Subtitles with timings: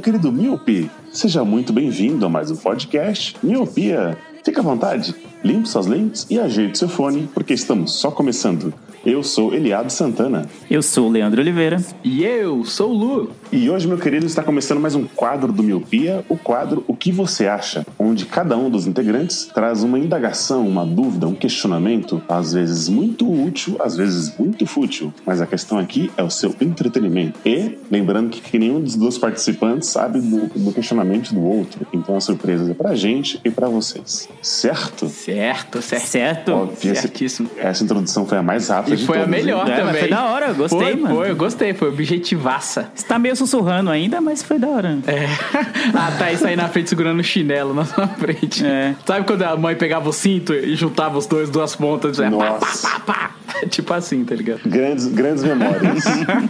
[0.00, 0.90] meu querido Miope.
[1.12, 4.16] Seja muito bem-vindo a mais um podcast Miopia.
[4.42, 5.14] Fique à vontade,
[5.44, 8.72] limpe suas lentes e ajeite seu fone, porque estamos só começando.
[9.04, 10.46] Eu sou Eliado Santana.
[10.70, 11.82] Eu sou o Leandro Oliveira.
[12.04, 13.30] E eu sou o Lu.
[13.50, 17.10] E hoje, meu querido, está começando mais um quadro do Miopia, o quadro O que
[17.10, 22.52] você acha, onde cada um dos integrantes traz uma indagação, uma dúvida, um questionamento, às
[22.52, 27.40] vezes muito útil, às vezes muito fútil, mas a questão aqui é o seu entretenimento.
[27.44, 32.16] E lembrando que, que nenhum dos dois participantes sabe do, do questionamento do outro, então
[32.16, 34.28] a surpresa é pra gente e pra vocês.
[34.42, 35.08] Certo?
[35.08, 36.06] Certo, certo.
[36.06, 36.52] Certo?
[36.52, 37.50] Óbvio, esse- Certíssimo.
[37.56, 40.00] Essa introdução foi a mais rápida E de foi a melhor É, mas também.
[40.00, 41.14] foi da hora, eu gostei, foi, mano.
[41.14, 42.90] Foi, eu gostei, foi objetivaça.
[42.94, 44.98] Você tá meio sussurrando ainda, mas foi da hora.
[45.06, 45.26] É.
[45.96, 48.64] A Thaís aí na frente segurando o chinelo na sua frente.
[48.64, 48.94] É.
[49.06, 52.18] Sabe quando a mãe pegava o cinto e juntava os dois, duas pontas?
[52.18, 52.88] e dizia, pá, pá, Nossa.
[52.88, 53.30] pá, pá.
[53.68, 54.60] Tipo assim, tá ligado?
[54.66, 56.04] Grandes, grandes memórias.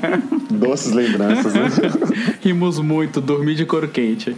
[0.51, 1.63] Doces lembranças, né?
[2.41, 4.37] Rimos muito, dormi de couro quente.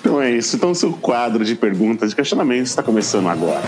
[0.00, 0.56] Então é isso.
[0.56, 3.62] Então o seu quadro de perguntas e questionamentos está começando agora.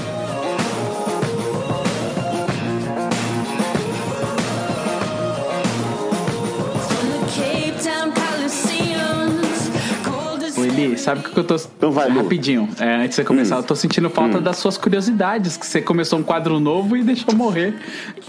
[11.03, 11.56] Sabe o que eu tô.
[11.56, 12.22] Então vai, Lu.
[12.22, 13.58] Rapidinho, é, antes de você começar, Hum.
[13.58, 17.34] eu tô sentindo falta das suas curiosidades, que você começou um quadro novo e deixou
[17.34, 17.75] morrer.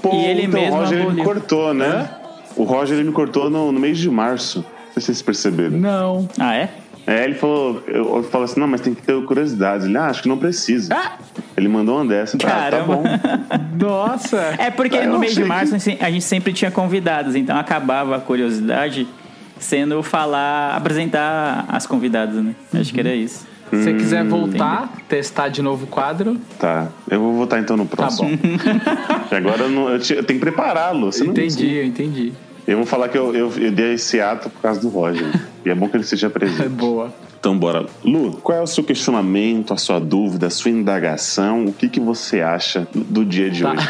[0.01, 2.09] Pô, E ele então, mesmo o Roger ele me cortou, né?
[2.55, 4.59] O Roger ele me cortou no, no mês de março.
[4.59, 5.77] Não sei se vocês perceberam.
[5.77, 6.27] Não.
[6.39, 6.69] Ah, é?
[7.05, 9.85] É, ele falou, eu, eu falo assim, não, mas tem que ter curiosidades.
[9.87, 10.93] Ele, ah, acho que não precisa.
[10.95, 11.13] Ah!
[11.57, 12.37] Ele mandou uma dessa.
[12.37, 12.95] Ah, tá Caramba.
[12.95, 13.03] bom.
[13.77, 14.55] Nossa!
[14.57, 17.57] É porque É, eu no mês de março assim, a gente sempre tinha convidados, então
[17.57, 19.05] acabava a curiosidade
[19.63, 22.53] sendo falar, apresentar as convidadas, né?
[22.73, 23.47] Acho que era isso.
[23.69, 27.75] Se você Hum, quiser voltar, testar de novo o quadro, Tá, eu vou votar então
[27.75, 28.29] no tá próximo.
[28.29, 28.37] bom.
[29.29, 31.11] Que agora eu, não- eu te- eu tenho que prepará-lo.
[31.11, 32.33] você não- entendi, eu entendi.
[32.67, 35.25] Eu vou falar que eu, eu, eu dei esse ato por causa do Roger.
[35.65, 36.69] e é bom que ele seja É presente.
[36.69, 37.11] boa.
[37.43, 37.85] Então, bora.
[38.05, 41.65] Lu, qual é o seu questionamento, a sua dúvida, a sua indagação?
[41.65, 43.85] O que, que você acha do dia de hoje?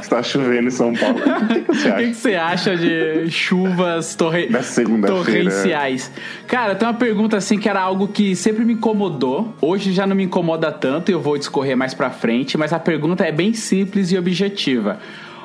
[0.00, 1.18] Está chovendo em São Paulo.
[1.18, 2.14] O que, que você O que, que acha?
[2.14, 4.48] você acha de chuvas torre...
[4.62, 5.50] Segunda-feira.
[5.50, 6.10] torrenciais?
[6.46, 9.54] Cara, tem uma pergunta assim que era algo que sempre me incomodou.
[9.60, 12.78] Hoje já não me incomoda tanto e eu vou discorrer mais pra frente, mas a
[12.78, 14.98] pergunta é bem simples e objetiva.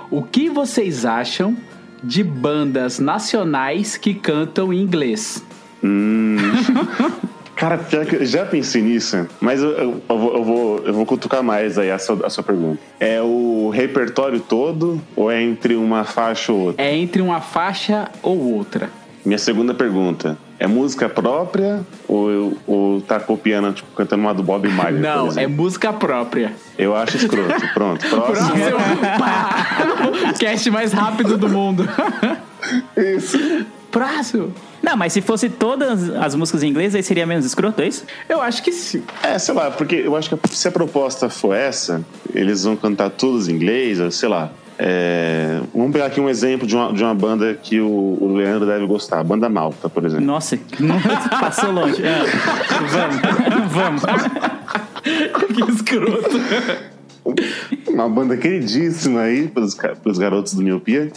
[0.10, 1.58] O que vocês acham
[2.02, 5.44] de bandas nacionais que cantam em inglês?
[7.56, 10.94] Cara, pior que eu já pensei nisso, mas eu, eu- eu vou, eu, vou, eu
[10.94, 12.80] vou cutucar mais aí a sua, a sua pergunta.
[13.00, 16.84] É o repertório todo ou é entre uma faixa ou outra?
[16.86, 18.92] É entre uma faixa ou outra.
[19.26, 20.38] Minha segunda pergunta.
[20.60, 25.02] É música própria ou, eu- ou tá copiando, tipo, cantando uma do Bob Marley?
[25.02, 26.54] Não, é música própria.
[26.78, 27.74] Eu acho escroto.
[27.74, 28.50] Pronto, próximo.
[28.52, 28.78] Próximo.
[29.20, 30.34] Pá!
[30.40, 31.88] Cast mais rápido do mundo.
[32.96, 33.38] Isso.
[33.92, 34.54] Próximo.
[34.82, 38.06] Não, mas se fosse todas as músicas em inglês, aí seria menos escroto, é isso?
[38.30, 39.04] Eu acho que sim.
[39.24, 43.10] É, sei lá, porque eu acho que se a proposta for essa, eles vão cantar
[43.10, 44.52] todos em inglês, sei lá.
[44.80, 48.68] É, vamos pegar aqui um exemplo de uma, de uma banda que o, o Leandro
[48.68, 50.26] deve gostar, a Banda Malta, por exemplo.
[50.26, 50.58] Nossa,
[51.40, 52.02] passou longe.
[52.06, 52.24] Ah,
[53.72, 54.04] vamos, vamos.
[55.48, 56.40] Que escroto.
[57.88, 61.12] Uma banda queridíssima aí pelos, pelos garotos do Miopia.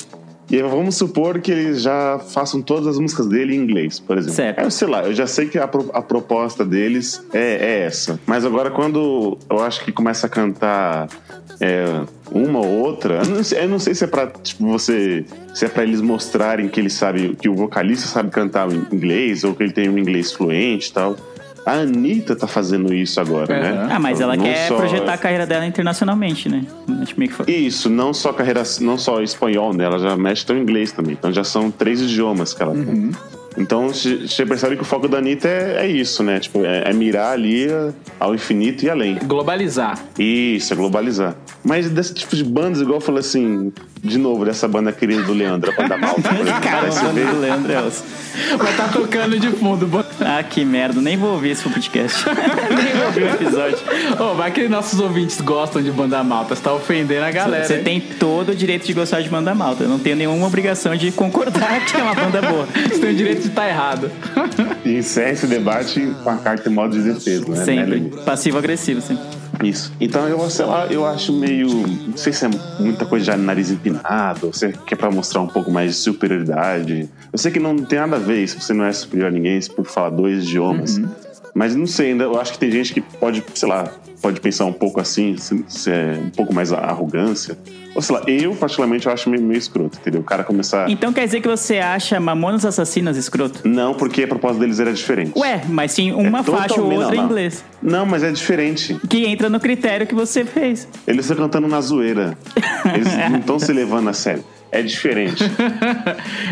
[0.50, 4.34] E vamos supor que eles já façam todas as músicas dele em inglês, por exemplo.
[4.36, 4.60] Certo.
[4.60, 8.18] Eu sei lá, eu já sei que a, pro- a proposta deles é, é essa.
[8.26, 11.08] Mas agora quando eu acho que começa a cantar
[11.60, 11.84] é,
[12.32, 15.24] uma ou outra, eu não, sei, eu não sei se é pra tipo, você.
[15.54, 19.44] Se é pra eles mostrarem que ele sabe, que o vocalista sabe cantar em inglês,
[19.44, 21.16] ou que ele tem um inglês fluente e tal.
[21.66, 23.60] A Anitta tá fazendo isso agora, É.
[23.60, 23.88] né?
[23.90, 26.64] Ah, mas ela Não quer só- projetar a carreira dela internacionalmente, né?
[27.44, 29.84] Que isso, não só carreira, não só espanhol, né?
[29.84, 31.12] Ela já mexe tão inglês também.
[31.12, 33.10] Então já são três idiomas que ela tem.
[33.56, 36.38] Então você percebe que o foco da Anitta é, é isso, né?
[36.38, 37.66] Tipo, é, é mirar ali
[38.18, 39.16] ao infinito e além.
[39.24, 39.98] Globalizar.
[40.18, 41.34] Isso, é globalizar.
[41.62, 45.32] Mas desse tipo de bandas, igual eu falei assim, de novo, dessa banda querida do
[45.32, 46.22] Leandro, a banda malta.
[46.28, 48.56] por exemplo, Cara, o vê- do Leandro é.
[48.56, 49.88] Vai tá tocando de fundo.
[50.20, 51.00] Ah, que merda.
[51.00, 52.24] Nem vou ouvir esse podcast.
[52.26, 53.78] Nem vou ouvir o episódio.
[54.18, 56.54] Ô, vai que nossos ouvintes gostam de banda malta.
[56.54, 57.64] Você tá ofendendo a galera.
[57.64, 59.84] Você tem todo o direito de gostar de banda malta.
[59.84, 62.66] Eu não tenho nenhuma obrigação de concordar que é uma banda boa.
[62.88, 64.10] Você tem o direito de estar errado.
[64.84, 67.64] E encerra esse debate com a carta em modo de defesa, né?
[67.64, 68.00] Sempre.
[68.00, 68.24] Melanie?
[68.24, 69.40] Passivo-agressivo, sempre.
[69.62, 69.92] Isso.
[70.00, 71.68] Então eu, sei lá, eu acho meio.
[71.68, 75.40] Não sei se é muita coisa já de nariz empinado, ou se é pra mostrar
[75.40, 77.08] um pouco mais de superioridade.
[77.32, 79.60] Eu sei que não tem nada a ver se você não é superior a ninguém,
[79.60, 81.00] se por falar dois idiomas.
[81.54, 83.90] Mas não sei, ainda eu acho que tem gente que pode, sei lá,
[84.22, 87.58] pode pensar um pouco assim, se, se é um pouco mais arrogância.
[87.94, 90.20] Ou sei lá, eu particularmente eu acho meio, meio escroto, entendeu?
[90.20, 90.88] O cara começar.
[90.88, 93.66] Então quer dizer que você acha Mamonas Assassinas escroto?
[93.66, 95.32] Não, porque a proposta deles era diferente.
[95.36, 97.24] Ué, mas sim uma É faixa ou outra em não, não.
[97.24, 97.64] inglês.
[97.82, 98.96] Não, mas é diferente.
[99.08, 100.86] Que entra no critério que você fez.
[101.06, 102.38] Eles estão cantando na zoeira.
[102.94, 104.44] Eles não estão se levando a sério.
[104.72, 105.44] É diferente.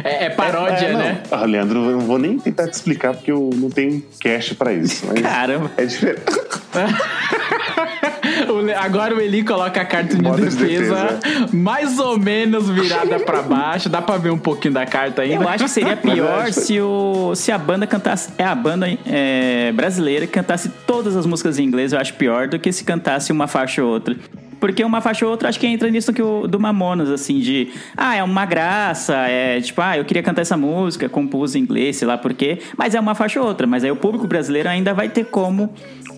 [0.04, 0.98] É, é paródia, É, não.
[1.00, 1.20] né?
[1.30, 4.72] Ah, Leandro, eu não vou nem tentar te explicar porque eu não tenho cash pra
[4.72, 5.04] isso.
[5.06, 5.70] mas Caramba.
[5.76, 6.22] É diferente.
[8.80, 11.18] Agora o Eli coloca a carta de Modo de defesa,
[11.52, 13.88] mais ou menos virada pra baixo.
[13.88, 15.44] Dá pra ver um pouquinho da carta ainda.
[15.44, 18.30] Eu acho que seria pior é- se, o, se a banda cantasse.
[18.38, 22.48] É a banda é, brasileira que cantasse todas as músicas em inglês, eu acho pior
[22.48, 24.16] do que se cantasse uma faixa ou outra.
[24.60, 27.68] Porque uma faixa ou outra acho que entra nisso que o do Mamonas, assim, de
[27.96, 31.96] ah, é uma graça, é tipo, ah, eu queria cantar essa música, compus em inglês,
[31.96, 33.66] sei lá por quê, mas é uma faixa ou outra.
[33.66, 35.72] Mas aí o público brasileiro ainda vai ter como.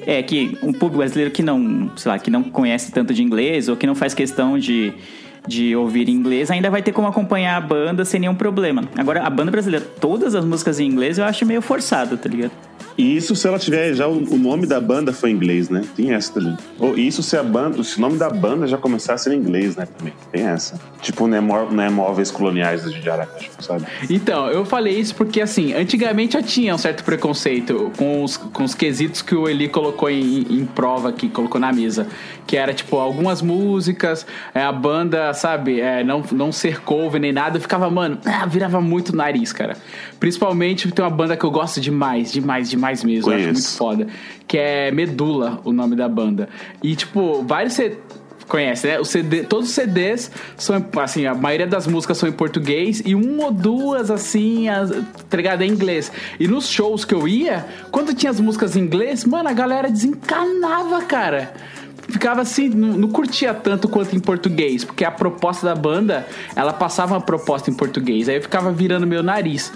[0.06, 3.68] É que um público brasileiro que não, sei lá, que não conhece tanto de inglês
[3.68, 4.94] ou que não faz questão de
[5.46, 8.84] de ouvir inglês, ainda vai ter como acompanhar a banda sem nenhum problema.
[8.96, 12.52] Agora, a banda brasileira, todas as músicas em inglês, eu acho meio forçado, tá ligado?
[12.96, 15.82] E isso se ela tiver já o, o nome da banda foi em inglês, né?
[15.96, 16.56] Tem essa também.
[16.78, 19.38] Ou isso se a banda, se o nome da banda já começar a ser em
[19.38, 19.86] inglês, né?
[19.98, 20.12] Também.
[20.30, 20.78] Tem essa.
[21.00, 23.86] Tipo, não é, mó- não é móveis coloniais de Aracaju, sabe?
[24.08, 28.64] Então, eu falei isso porque, assim, antigamente eu tinha um certo preconceito com os, com
[28.64, 32.06] os quesitos que o Eli colocou em, em prova aqui, colocou na mesa.
[32.46, 37.32] Que era, tipo, algumas músicas, é, a banda, sabe, é, não, não ser cover nem
[37.32, 37.56] nada.
[37.56, 39.76] Eu ficava, mano, ah, virava muito nariz, cara.
[40.18, 43.30] Principalmente tem uma banda que eu gosto demais, demais, demais mesmo.
[43.30, 44.06] Eu acho muito foda.
[44.46, 46.48] Que é Medula, o nome da banda.
[46.82, 47.74] E, tipo, vários.
[47.74, 47.98] C-
[48.48, 48.98] Conhece, né?
[48.98, 53.14] O CD, todos os CDs são, assim, a maioria das músicas são em português e
[53.14, 54.90] uma ou duas, assim, as,
[55.28, 55.62] tá ligado?
[55.62, 56.10] Em inglês.
[56.40, 59.88] E nos shows que eu ia, quando tinha as músicas em inglês, mano, a galera
[59.88, 61.52] desencanava, cara.
[62.08, 66.26] Ficava assim, não, não curtia tanto quanto em português, porque a proposta da banda,
[66.56, 68.28] ela passava uma proposta em português.
[68.28, 69.72] Aí eu ficava virando meu nariz.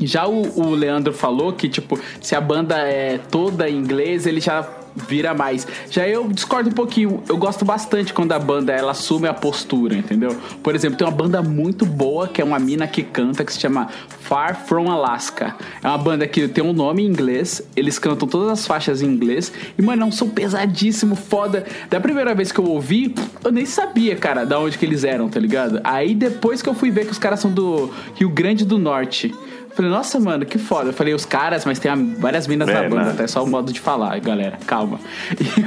[0.00, 4.40] Já o, o Leandro falou que, tipo, se a banda é toda em inglês, ele
[4.40, 5.66] já vira mais.
[5.90, 7.22] Já eu discordo um pouquinho.
[7.28, 10.34] Eu gosto bastante quando a banda ela assume a postura, entendeu?
[10.62, 13.60] Por exemplo, tem uma banda muito boa que é uma mina que canta que se
[13.60, 13.88] chama
[14.20, 15.54] Far From Alaska.
[15.82, 19.06] É uma banda que tem um nome em inglês, eles cantam todas as faixas em
[19.06, 21.64] inglês e, mano, é um som pesadíssimo, foda.
[21.90, 23.14] Da primeira vez que eu ouvi,
[23.44, 25.80] eu nem sabia, cara, da onde que eles eram, tá ligado?
[25.84, 29.34] Aí depois que eu fui ver que os caras são do Rio Grande do Norte.
[29.76, 30.88] Falei, nossa, mano, que foda.
[30.88, 33.14] Eu falei, os caras, mas tem várias minas É, na banda, né?
[33.14, 33.24] tá?
[33.24, 34.58] É só o modo de falar, galera.
[34.66, 34.98] Calma.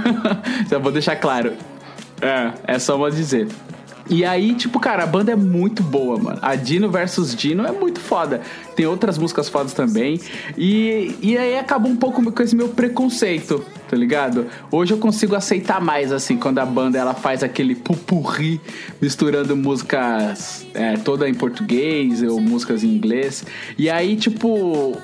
[0.67, 1.53] Já vou deixar claro.
[2.19, 3.47] É, é só o modo de dizer.
[4.09, 6.39] E aí, tipo, cara, a banda é muito boa, mano.
[6.41, 8.41] A Dino versus Dino é muito foda.
[8.75, 10.19] Tem outras músicas fodas também.
[10.57, 14.47] E, e aí acabou um pouco com esse meu preconceito, tá ligado?
[14.71, 18.59] Hoje eu consigo aceitar mais, assim, quando a banda ela faz aquele pupurri
[19.00, 23.45] misturando músicas é, toda em português ou músicas em inglês.
[23.78, 24.97] E aí, tipo,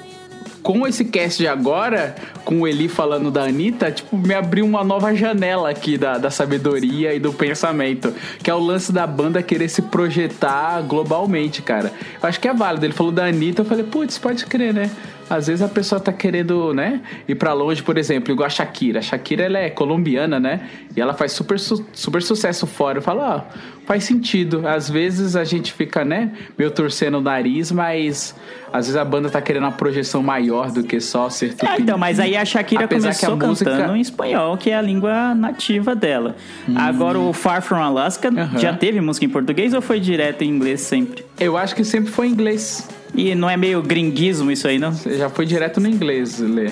[0.65, 4.83] com esse cast de agora, com o Eli falando da Anitta, tipo, me abriu uma
[4.83, 8.11] nova janela aqui da, da sabedoria e do pensamento.
[8.41, 11.93] Que é o lance da banda querer se projetar globalmente, cara.
[12.19, 12.83] Eu acho que é válido.
[12.83, 14.89] Ele falou da Anitta, eu falei, putz, pode crer, né?
[15.29, 18.99] Às vezes a pessoa tá querendo, né, ir pra longe, por exemplo, igual a Shakira.
[18.99, 20.61] A Shakira, ela é colombiana, né?
[20.95, 22.99] E ela faz super, su- super sucesso fora.
[22.99, 23.41] Eu falo, ó,
[23.85, 24.67] faz sentido.
[24.67, 28.35] Às vezes a gente fica, né, meio torcendo o nariz, mas
[28.71, 31.81] às vezes a banda tá querendo uma projeção maior do que só ser É, tupi.
[31.81, 34.75] então, mas aí a Shakira Apesar começou que a música- cantando em espanhol, que é
[34.75, 36.35] a língua nativa dela.
[36.75, 38.57] Agora o Far From Alaska Aham.
[38.59, 41.23] já teve música em português ou foi direto em inglês sempre?
[41.39, 42.87] Eu acho que sempre foi em inglês.
[43.13, 44.93] E não é meio gringuismo isso aí, não?
[44.93, 46.71] Já foi direto no inglês, Lê.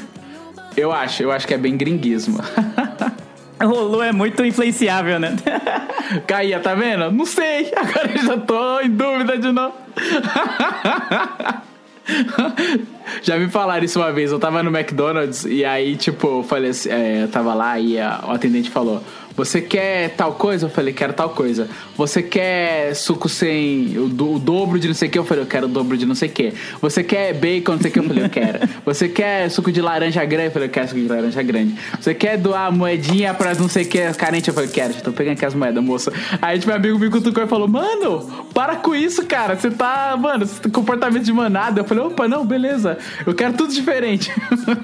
[0.76, 2.40] Eu acho, eu acho que é bem gringuismo.
[3.66, 5.38] O é muito influenciável, né?
[6.28, 7.10] Caía, tá vendo?
[7.12, 7.72] Não sei.
[7.78, 9.74] Agora eu já tô em dúvida de novo.
[13.22, 14.32] Já me falaram isso uma vez.
[14.32, 18.00] Eu tava no McDonald's e aí, tipo, eu falei assim, é, eu tava lá e
[18.00, 19.02] a- o atendente falou:
[19.36, 20.68] Você quer tal coisa?
[20.68, 21.68] Eu falei, quero tal coisa.
[21.98, 25.18] Você quer suco sem o, do- o dobro de não sei o que?
[25.18, 26.54] Eu falei, eu quero o dobro de não sei o que.
[26.80, 28.00] Você quer bacon, não sei o que?
[28.00, 28.60] Eu falei, eu quero.
[28.86, 30.48] Você quer suco de laranja grande?
[30.48, 31.74] Eu falei, eu quero suco de laranja grande.
[32.00, 34.48] Você quer doar moedinha pras não sei o que carentes?
[34.50, 36.14] Eu falei, quero, já tô pegando aqui as moedas, moça.
[36.42, 39.56] Aí, tipo, meu amigo me cutucou e falou, mano, para com isso, cara.
[39.56, 41.82] Você tá, mano, tem comportamento de manada.
[41.82, 42.93] Eu falei, opa, não, beleza.
[43.26, 44.32] Eu quero tudo diferente.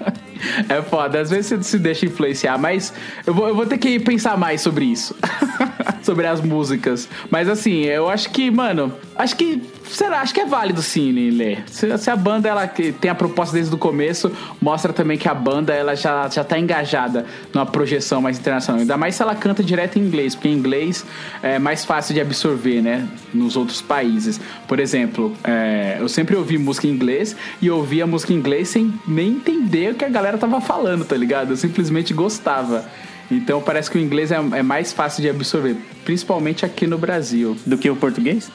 [0.70, 2.94] é foda, às vezes você se deixa influenciar, mas
[3.25, 5.16] eu vou, eu vou ter que pensar mais sobre isso.
[6.10, 7.08] sobre as músicas.
[7.30, 9.62] Mas assim, eu acho que, mano, acho que.
[9.86, 10.22] Será?
[10.22, 11.58] Acho que é válido sim, Lê.
[11.68, 15.34] Se, se a banda ela tem a proposta desde o começo, mostra também que a
[15.34, 18.82] banda ela já, já tá engajada numa projeção mais internacional.
[18.82, 21.06] Ainda mais se ela canta direto em inglês, porque em inglês
[21.42, 23.08] é mais fácil de absorver, né?
[23.34, 24.39] Nos outros países.
[24.68, 28.94] Por exemplo, é, eu sempre ouvi música em inglês e ouvia música em inglês sem
[29.08, 31.51] nem entender o que a galera tava falando, tá ligado?
[31.51, 32.86] Eu simplesmente gostava.
[33.32, 37.56] Então parece que o inglês é, é mais fácil de absorver, principalmente aqui no Brasil.
[37.66, 38.52] Do que o português?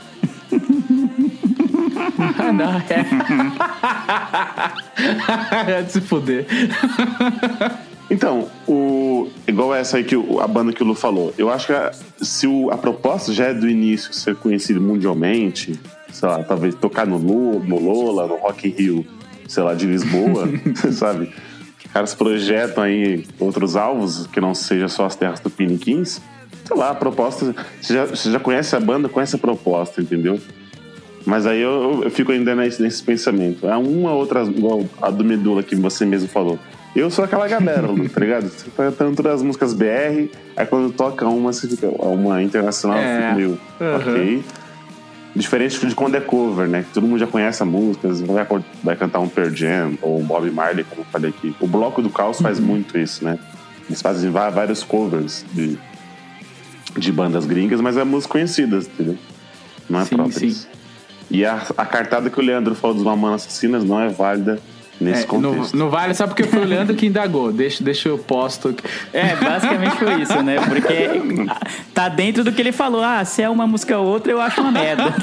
[2.38, 3.04] Ah, não, é.
[5.82, 6.46] de se fuder.
[8.10, 11.66] Então, o, igual essa aí que o- a banda que o Lu falou, eu acho
[11.68, 11.90] que a,
[12.20, 15.78] se o- a proposta já é do início ser conhecido mundialmente,
[16.12, 19.06] sei lá, talvez tocar no, Lu, no Lola, no Rock in Rio,
[19.48, 20.48] sei lá, de Lisboa,
[20.92, 21.30] sabe?
[21.94, 26.20] Os caras projetam aí outros alvos que não seja só as terras tupiniquins.
[26.64, 27.54] Sei lá, a proposta.
[27.80, 30.40] Você já, você já conhece a banda, conhece a proposta, entendeu?
[31.24, 33.68] Mas aí eu, eu fico ainda nesse, nesse pensamento.
[33.68, 36.58] Há uma outra, igual a do Medula que você mesmo falou.
[36.96, 38.48] Eu sou aquela galera, tá ligado?
[38.48, 41.86] Você tá cantando todas as músicas BR, aí quando toca uma, você fica.
[41.88, 43.20] Uma internacional, É.
[43.22, 43.50] fica meio.
[43.80, 43.96] Uhum.
[43.96, 44.44] Ok.
[45.34, 46.82] Diferente de quando é cover, né?
[46.84, 48.46] Que todo mundo já conhece a música, vai,
[48.84, 51.54] vai cantar um Pearl Jam ou um Bob Marley, como eu falei aqui.
[51.60, 52.66] O Bloco do Caos faz Uhum.
[52.66, 53.38] muito isso, né?
[53.88, 55.76] Eles fazem vários covers de,
[56.96, 59.18] de bandas gringas, mas é músicas conhecidas, entendeu?
[59.90, 60.54] Não é Sim, próprias.
[60.54, 60.66] sim.
[61.30, 64.60] E a, a cartada que o Leandro falou dos Mamonas Assassinas não é válida
[65.00, 65.76] nesse É, não, contexto.
[65.76, 67.52] não vale só porque foi o Leandro que indagou.
[67.52, 68.74] Deixa, deixa eu posto.
[69.12, 70.56] É, basicamente foi isso, né?
[70.60, 71.46] Porque
[71.92, 73.02] tá dentro do que ele falou.
[73.02, 75.04] Ah, se é uma música ou outra, eu acho uma merda.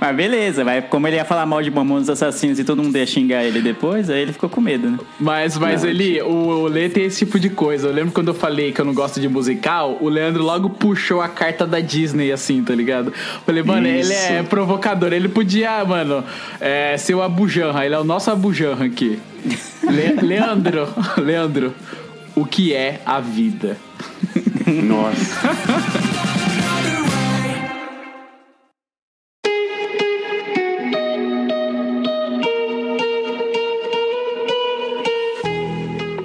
[0.00, 0.80] Mas beleza, vai.
[0.82, 4.08] Como ele ia falar mal de Mamonas Assassinos e todo mundo ia xingar ele depois,
[4.08, 4.98] aí ele ficou com medo, né?
[5.18, 7.88] Mas, mas ele, o, o Lê tem esse tipo de coisa.
[7.88, 11.20] Eu lembro quando eu falei que eu não gosto de musical, o Leandro logo puxou
[11.20, 13.12] a carta da Disney, assim, tá ligado?
[13.44, 14.10] Falei, mano, Isso.
[14.12, 15.12] ele é provocador.
[15.12, 16.24] Ele podia, mano,
[16.60, 17.84] é, ser o Abujanra.
[17.84, 19.18] Ele é o nosso Abujanra aqui.
[19.82, 20.88] Le- Leandro,
[21.18, 21.74] Leandro,
[22.36, 23.76] o que é a vida?
[24.66, 25.50] Nossa.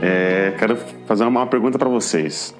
[0.01, 0.77] É, quero
[1.07, 2.55] fazer uma pergunta pra vocês.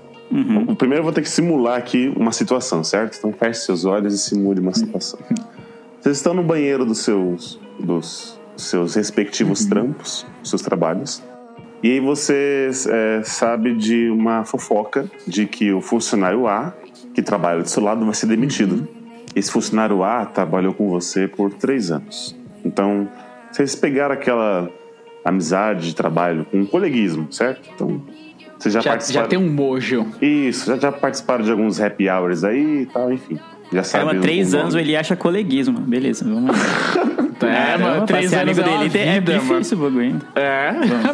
[0.68, 3.18] O primeiro eu vou ter que simular aqui uma situação, certo?
[3.18, 5.20] Então feche seus olhos e simule uma situação.
[6.02, 11.22] Vocês estão no banheiro dos seus, dos seus respectivos trampos, dos seus trabalhos.
[11.84, 16.74] E aí você é, sabe de uma fofoca de que o funcionário A,
[17.14, 18.88] que trabalha do seu lado, vai ser demitido.
[19.36, 22.36] Esse funcionário A trabalhou com você por três anos.
[22.64, 23.08] Então,
[23.52, 24.70] vocês pegaram aquela
[25.24, 27.70] amizade de trabalho com um coleguismo, certo?
[27.76, 28.02] Então,
[28.58, 29.26] vocês já, Já, participaram...
[29.26, 30.08] já tem um mojo.
[30.22, 33.38] Isso, já, já participaram de alguns happy hours aí e tal, enfim.
[33.72, 35.80] Já Caramba, o- três anos ele acha coleguismo.
[35.82, 37.16] Beleza, vamos lá.
[37.42, 40.22] É, mano, Caramba, três anos amigo é dele é vida, difícil o bagulho.
[40.36, 40.72] É,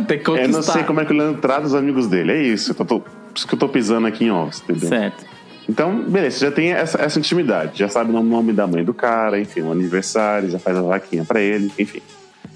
[0.08, 0.48] tem que conquistar.
[0.48, 2.72] Eu não sei como é que o Leandro trata os amigos dele, é isso.
[2.72, 4.90] Eu tô, por isso que eu tô pisando aqui em ovos, entendeu?
[4.90, 5.26] Certo.
[5.68, 8.94] Então, beleza, você já tem essa, essa intimidade, já sabe o nome da mãe do
[8.94, 12.02] cara, enfim, o aniversário, já faz a vaquinha pra ele, enfim.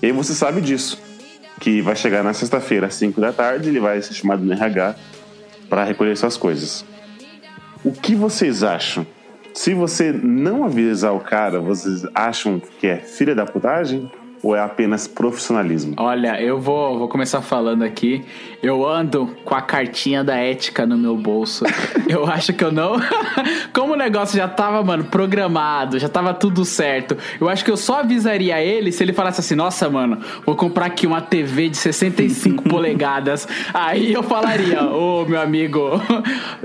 [0.02, 1.02] E aí você sabe disso,
[1.60, 4.96] que vai chegar na sexta-feira às 5 da tarde, ele vai ser chamado no RH
[5.70, 6.86] pra recolher suas coisas.
[7.84, 9.06] O que vocês acham?
[9.56, 14.12] Se você não avisar o cara, vocês acham que é filha da putagem
[14.46, 15.96] ou é apenas profissionalismo?
[15.98, 18.24] Olha, eu vou, vou começar falando aqui.
[18.62, 21.66] Eu ando com a cartinha da ética no meu bolso.
[22.08, 22.98] Eu acho que eu não.
[23.74, 27.18] Como o negócio já tava, mano, programado, já tava tudo certo.
[27.42, 30.86] Eu acho que eu só avisaria ele se ele falasse assim: Nossa, mano, vou comprar
[30.86, 33.48] aqui uma TV de 65 polegadas.
[33.74, 35.80] Aí eu falaria: Ô, meu amigo,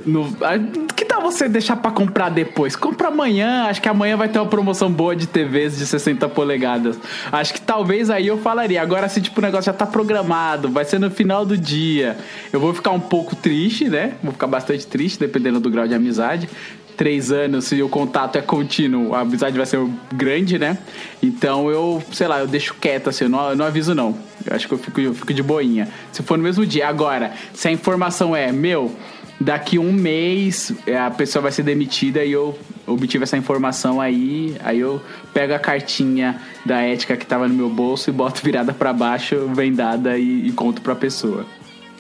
[0.05, 0.59] no- ah,
[0.95, 2.77] que tal você deixar pra comprar depois?
[2.77, 3.65] Compra amanhã.
[3.65, 6.99] Acho que amanhã vai ter uma promoção boa de TVs de 60 polegadas.
[7.33, 8.83] Acho que talvez aí eu falaria.
[8.83, 12.17] Agora, se tipo, o negócio já tá programado, vai ser no final do dia.
[12.53, 14.15] Eu vou ficar um pouco triste, né?
[14.25, 16.49] Vou ficar bastante triste, dependendo do grau de amizade.
[16.97, 19.79] três anos e o contato é contínuo, a amizade vai ser
[20.13, 20.79] grande, né?
[21.23, 24.17] Então eu, sei lá, eu deixo quieto, assim, eu não, eu não aviso não.
[24.45, 25.89] Eu acho que eu fico, eu fico de boinha.
[26.11, 26.89] Se for no mesmo dia.
[26.89, 28.93] Agora, se a informação é, meu,
[29.41, 32.59] daqui um mês é, a pessoa vai ser demitida e eu
[32.93, 35.01] obtive essa informação aí, aí eu
[35.33, 39.49] pego a cartinha da ética que tava no meu bolso e boto virada pra baixo,
[39.55, 41.47] vendada e, e conto pra pessoa.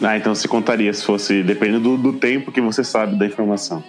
[0.02, 3.82] Ah, então você contaria se fosse dependendo do, do tempo que você sabe da informação.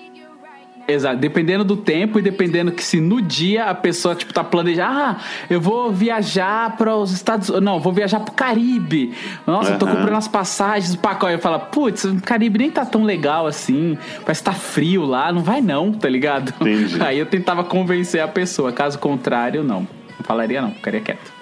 [0.88, 4.92] Exato, dependendo do tempo e dependendo que se no dia a pessoa, tipo, tá planejando,
[4.92, 5.18] ah,
[5.50, 9.14] eu vou viajar para os Estados Não, vou viajar pro Caribe.
[9.46, 11.34] Nossa, eu tô comprando as passagens, o pacote.
[11.34, 15.32] Eu falo, putz, o Caribe nem tá tão legal assim, parece que tá frio lá,
[15.32, 16.54] não vai não, tá ligado?
[16.62, 16.98] Entendi.
[17.04, 19.88] Aí eu tentava convencer a pessoa, caso contrário, não.
[20.18, 21.41] Não falaria não, ficaria quieto.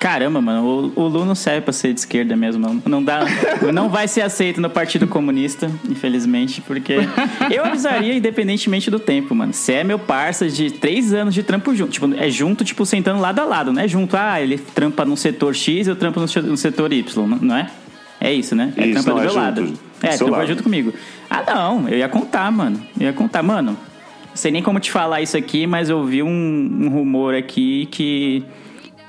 [0.00, 2.82] Caramba, mano, o, o Lu não serve pra ser de esquerda mesmo, não.
[2.86, 3.20] Não dá,
[3.70, 6.94] não vai ser aceito no Partido Comunista, infelizmente, porque
[7.52, 9.52] eu avisaria independentemente do tempo, mano.
[9.52, 13.20] Se é meu parça de três anos de trampo junto, tipo, é junto, tipo, sentando
[13.20, 16.26] lado a lado, não é junto, ah, ele trampa no setor X, eu trampo no,
[16.26, 17.68] se- no setor Y, não- não é?
[18.18, 18.72] É isso, né?
[18.78, 19.62] É Isso, trampa não, do é meu junto, lado.
[19.66, 20.46] do É, trampa lado.
[20.48, 20.94] junto comigo.
[21.28, 22.80] Ah, não, eu ia contar, mano.
[22.98, 23.76] Eu ia contar, mano.
[24.34, 26.28] Sei nem como te falar isso aqui, mas eu vi um,
[26.84, 28.42] um rumor aqui que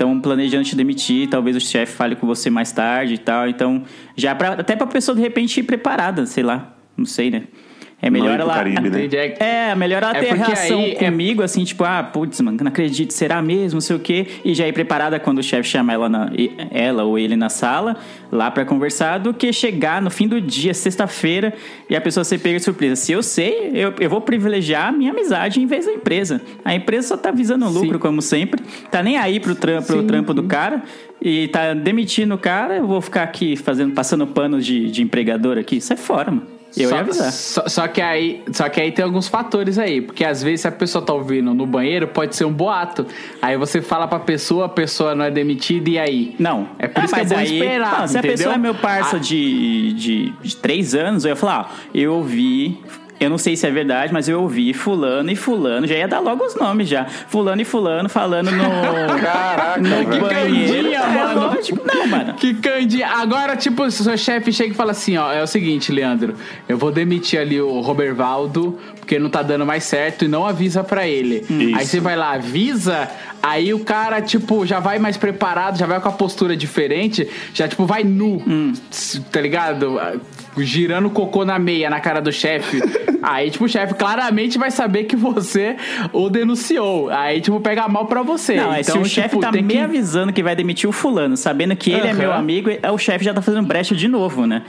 [0.01, 3.48] estão planejando te demitir, talvez o chefe fale com você mais tarde e tal.
[3.48, 3.84] Então,
[4.15, 6.75] já pra, até pra pessoa de repente ir preparada, sei lá.
[6.98, 7.43] Não sei, né?
[8.01, 8.53] É melhor ela.
[8.55, 9.05] Caribe, né?
[9.05, 9.15] Entendi.
[9.15, 12.58] É- É, melhor ela É ter reação aí é- comigo, assim, tipo, ah, putz, mano,
[12.62, 14.25] não acredito, será mesmo, não sei o quê.
[14.43, 16.31] E já ir preparada quando o chefe chama ela, na-
[16.72, 17.96] ela ou ele na sala,
[18.31, 21.53] lá pra conversar, do que chegar no fim do dia, sexta-feira,
[21.89, 22.96] e a pessoa ser pega de surpresa.
[22.96, 26.41] Se eu sei, eu, eu vou privilegiar a minha amizade em vez da empresa.
[26.65, 28.00] A empresa só tá visando lucro, Sim.
[28.00, 30.81] como sempre, tá nem aí pro, tram, pro Sim, trampo do cara.
[31.22, 35.55] E tá demitindo o cara, eu vou ficar aqui fazendo, passando pano de, de empregador
[35.60, 35.79] aqui.
[35.79, 36.61] Sai fora, mano.
[36.78, 37.32] Eu só, ia avisar.
[37.32, 40.68] Só, só que aí, só que aí tem alguns fatores aí, porque às vezes se
[40.68, 43.06] a pessoa tá ouvindo no banheiro, pode ser um boato.
[43.42, 46.36] Aí você fala pra pessoa, a pessoa não é demitida e aí?
[46.40, 46.70] Não.
[46.80, 48.38] É por Ah, isso que é bom aí, esperar, não, se a entendeu?
[48.38, 52.13] pessoa é meu parça Ah, de, de, de três anos, eu ia falar, ó, eu
[52.13, 52.80] ouvi.
[53.22, 56.20] Eu não sei se é verdade, mas eu ouvi fulano e fulano, já ia dar
[56.20, 57.06] logo os nomes já.
[57.06, 58.63] Fulano e fulano falando no,
[59.22, 60.22] Caraca, no velho.
[60.22, 60.74] banheiro.
[60.74, 61.40] candinha, É mano.
[61.48, 61.80] lógico.
[61.86, 62.34] Não, mano.
[62.34, 63.08] Que candinha.
[63.08, 66.34] Agora, tipo, se o seu chefe chega e fala assim, ó, é o seguinte, Leandro,
[66.68, 70.84] eu vou demitir ali o Robervaldo, porque não tá dando mais certo, e não avisa
[70.84, 71.46] pra ele.
[71.48, 71.78] Isso.
[71.78, 73.08] Aí você vai lá, avisa,
[73.44, 77.67] aí o cara, tipo, já vai mais preparado, já vai com a postura diferente, já,
[77.67, 78.41] tipo, vai nu,
[79.32, 80.00] tá ligado?
[80.58, 82.80] Girando cocô na meia na cara do chefe.
[83.22, 85.76] aí, tipo, o chefe claramente vai saber que você
[86.12, 87.10] o denunciou.
[87.10, 88.56] Aí, tipo, pega mal pra você.
[88.56, 89.80] Não, é se então, o chefe tipo, tá tem me que...
[89.80, 92.20] avisando que vai demitir o fulano, sabendo que ele é Aham.
[92.20, 94.64] meu amigo, é, o chefe já tá fazendo brecha de novo, né?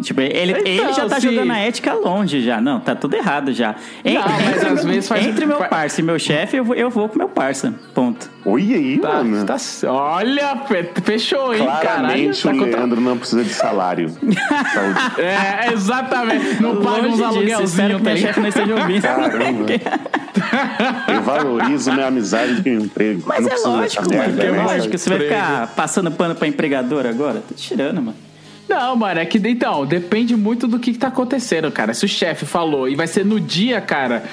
[0.00, 1.28] Tipo, ele, Então, ele já tá sim.
[1.30, 2.60] jogando a ética longe já.
[2.60, 3.74] Não, tá tudo errado já.
[4.04, 6.90] Entre, mas entre, às vezes faz- entre meu parça e meu chefe, eu vou, eu
[6.90, 7.72] vou com meu parça.
[7.94, 8.30] Ponto.
[8.44, 9.46] Olha aí, Tá, mano.
[9.46, 11.80] tá- olha, fe- fechou, hein, caralho.
[11.80, 14.08] Claramente Tá o contra- Leandro não precisa de salário.
[14.10, 14.98] Saúde.
[15.22, 16.60] É, exatamente.
[16.60, 19.02] Não paga uns Longe disso, espero que tá minha chefe não esteja ouvindo.
[19.02, 19.66] Caramba.
[21.12, 23.22] Eu valorizo minha amizade meu emprego.
[23.26, 24.42] Mas não é lógico, mano.
[24.42, 24.62] É né?
[24.62, 24.98] lógico.
[24.98, 27.34] Você vai ficar passando pano pra empregador agora?
[27.40, 28.16] Tá tirando, mano.
[28.68, 31.92] Não, mano, é que então, depende muito do que, que tá acontecendo, cara.
[31.92, 34.24] Se o chefe falou e vai ser no dia, cara.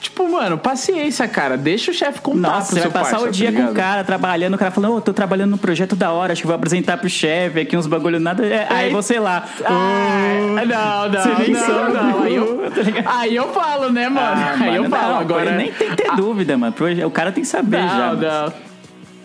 [0.00, 1.56] Tipo, mano, paciência, cara.
[1.56, 3.70] Deixa o chefe contar Nossa, pro você vai seu passar parça, o dia tá com
[3.70, 6.46] o cara trabalhando, o cara falando, ô, tô trabalhando num projeto da hora, acho que
[6.46, 8.44] vou apresentar pro chefe aqui uns bagulho nada.
[8.44, 9.46] É, aí você lá.
[9.64, 11.92] Ah, não, não, Você nem não, sabe.
[11.92, 12.22] não.
[12.24, 12.62] Aí eu,
[13.04, 14.26] Tá aí eu falo, né, mano?
[14.26, 15.52] Ah, aí eu mano, falo não, agora.
[15.52, 16.74] Nem tem que ter dúvida, mano.
[17.06, 18.14] O cara tem que saber Não, já.
[18.14, 18.52] não.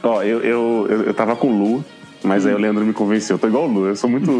[0.03, 1.85] Ó, eu, eu, eu, eu tava com o Lu,
[2.23, 3.35] mas aí o Leandro me convenceu.
[3.35, 4.31] Eu tô igual o Lu, eu sou muito.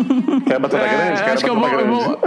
[0.46, 1.20] Quer batata É, grande?
[1.22, 2.18] Quero acho que eu vou, eu vou-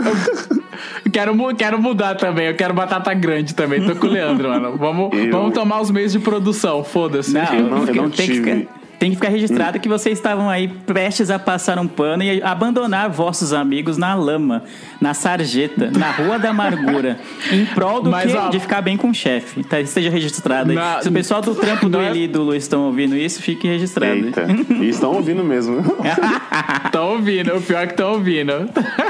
[1.06, 2.48] eu quero, quero mudar também.
[2.48, 3.86] Eu quero batata grande também.
[3.86, 4.78] Tô com o Leandro, mano.
[4.78, 6.84] Vamos, Eu- vamos tomar os meios de produção.
[6.84, 7.34] Foda-se.
[7.34, 8.52] Não, Eu não- eu não tem, que tive.
[8.62, 12.42] ficar, tem que ficar registrado que vocês estavam aí prestes a passar um pano e
[12.44, 14.64] abandonar vossos amigos na lama,
[15.00, 17.18] na sarjeta, na Rua da Amargura,
[17.52, 18.38] em prol do Mas, quê?
[18.38, 19.64] ó, de ficar bem com o chefe.
[19.64, 20.76] Tá, esteja registrado aí.
[20.76, 23.42] Na- Se o pessoal do trampo do na- Eli e do Lu estão ouvindo isso,
[23.42, 24.14] fique registrado.
[24.16, 24.46] Eita.
[24.82, 25.78] E estão ouvindo mesmo.
[26.86, 28.52] Estão ouvindo, o pior é que estão ouvindo.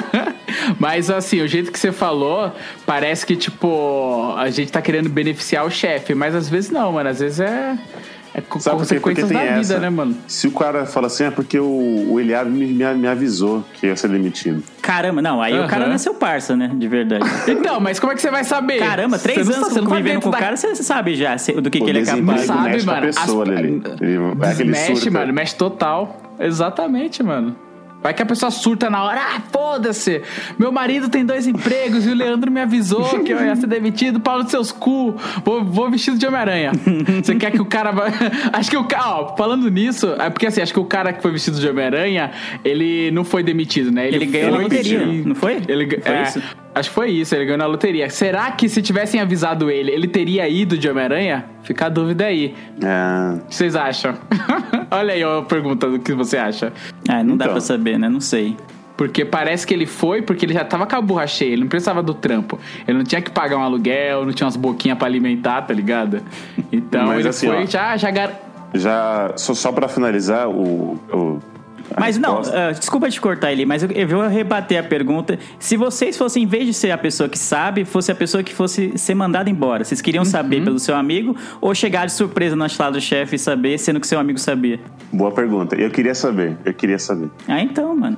[0.80, 2.52] Mas assim, o jeito que você falou,
[2.86, 7.10] parece que, tipo, a gente tá querendo beneficiar o chefe, mas às vezes não, mano.
[7.10, 7.78] Às vezes é,
[8.34, 8.96] é co- Sabe quê?
[9.00, 9.80] Porque consequências tem da vida, essa.
[9.80, 10.16] né, mano?
[10.28, 13.88] Se o cara fala assim, é porque o, o Eliab me, me, me avisou que
[13.88, 14.64] ia ser demitido.
[14.82, 16.72] Caramba, não, aí o cara não é seu parça, né?
[16.74, 17.26] De verdade.
[17.50, 18.80] Então, mas como é que você vai saber?
[18.80, 20.56] Caramba, Você três não anos tá- você não tá convivendo dentro com o da- cara,
[20.58, 22.42] você sabe já do que, que ele é capaz.
[22.42, 23.50] Sabe, mexe com a mano, pessoa, as-.
[23.60, 23.82] Ele-
[24.42, 25.12] É aquele mexe, surto.
[25.14, 26.22] mano, mexe total.
[26.40, 27.56] Exatamente, mano.
[28.02, 30.22] Vai que a pessoa surta na hora, ah, foda-se!
[30.58, 34.20] Meu marido tem dois empregos e o Leandro me avisou que eu ia ser demitido,
[34.20, 36.72] pau nos seus cu, vou, vou vestido de Homem-Aranha.
[37.22, 37.90] Você quer que o cara.
[38.54, 41.22] Acho que o cara, ó, falando nisso, é porque assim, acho que o cara que
[41.22, 42.32] foi vestido de Homem-Aranha,
[42.64, 44.08] ele não foi demitido, né?
[44.08, 45.62] Ele ganhou foi na loteria, não foi?
[45.68, 46.42] Ele, Foi é, isso?
[46.74, 48.10] Acho que foi isso, ele ganhou na loteria.
[48.10, 51.46] Será que se tivessem avisado ele, ele teria ido de Homem-Aranha?
[51.64, 52.54] Fica a dúvida aí.
[52.82, 54.14] É, O que vocês acham?
[54.92, 56.72] Olha aí a pergunta do que você acha.
[57.08, 57.54] Ah, não dá Então.
[57.56, 58.08] pra saber, né?
[58.08, 58.56] Não sei.
[58.96, 61.70] Porque parece que ele foi porque ele já tava com a burra cheia, ele não
[61.70, 62.60] precisava do trampo.
[62.88, 66.22] Ele não tinha que pagar um aluguel, não tinha umas boquinhas pra alimentar, tá ligado?
[66.72, 68.32] Então Mas ele assim, foi ó, já, já gar...
[68.74, 71.00] já, só, só pra finalizar o.
[71.14, 71.40] o
[71.98, 75.38] Mas não, ah, desculpa te cortar ele, mas eu, eu vou rebater a pergunta.
[75.60, 78.54] Se vocês fossem, em vez de ser a pessoa que sabe, fosse a pessoa que
[78.54, 80.30] fosse ser mandada embora, vocês queriam Uhum.
[80.30, 84.00] saber pelo seu amigo ou chegar de surpresa na chalada do chefe e saber, sendo
[84.00, 84.80] que seu amigo sabia?
[85.12, 85.76] Boa pergunta.
[85.76, 87.30] Eu queria saber, eu queria saber.
[87.48, 88.18] Ah, então, mano.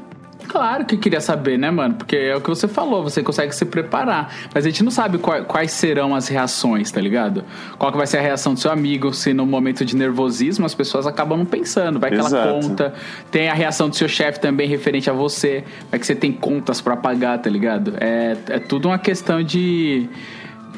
[0.52, 1.96] Claro que queria saber, né, mano?
[1.96, 4.34] Porque é o que você falou, você consegue se preparar.
[4.54, 7.46] Mas a gente não sabe qua- quais serão as reações, tá ligado?
[7.78, 10.76] Qual que vai ser a reação do seu amigo, se no momento de nervosismo as
[10.76, 12.00] pessoas acabam não pensando.
[12.00, 12.50] Vai que ela Exato.
[12.68, 12.94] conta.
[13.32, 15.64] Tem a reação do seu chefe também referente a você.
[15.90, 17.94] Vai que você tem contas pra pagar, tá ligado?
[18.02, 20.10] É, é tudo uma questão de.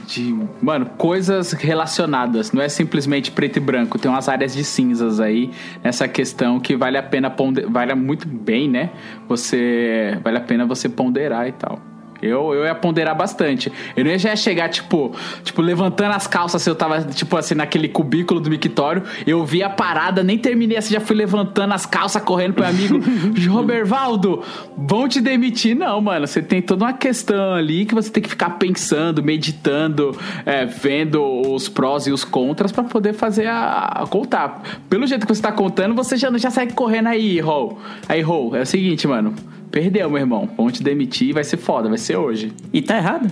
[0.06, 5.20] De, mano, coisas relacionadas, não é simplesmente preto e branco, tem umas áreas de cinzas
[5.20, 5.50] aí
[5.84, 8.90] nessa questão que vale a pena ponderar, vale muito bem, né?
[9.30, 11.93] Você vale a pena você ponderar e tal.
[12.24, 13.72] Eu, eu ia ponderar bastante.
[13.96, 17.56] Eu não ia já chegar, tipo, tipo, levantando as calças se eu tava, tipo assim,
[17.56, 19.04] naquele cubículo do mictório.
[19.26, 22.70] Eu vi a parada, nem terminei assim, já fui levantando as calças, correndo pro meu
[22.70, 23.00] amigo.
[23.52, 24.42] Robervaldo,
[24.78, 25.76] vão te demitir.
[25.76, 26.26] Não, mano.
[26.28, 31.24] Você tem toda uma questão ali que você tem que ficar pensando, meditando, é, vendo
[31.54, 34.62] os prós e os contras pra poder fazer a, a contar.
[34.90, 37.80] Pelo jeito que você tá contando, você já, já sai correndo aí, Rol.
[38.08, 39.34] Aí, Rol, é o seguinte, mano.
[39.74, 40.48] Perdeu, meu irmão.
[40.56, 42.54] Vão te demitir, vai ser foda, vai ser hoje.
[42.72, 43.32] E tá errado?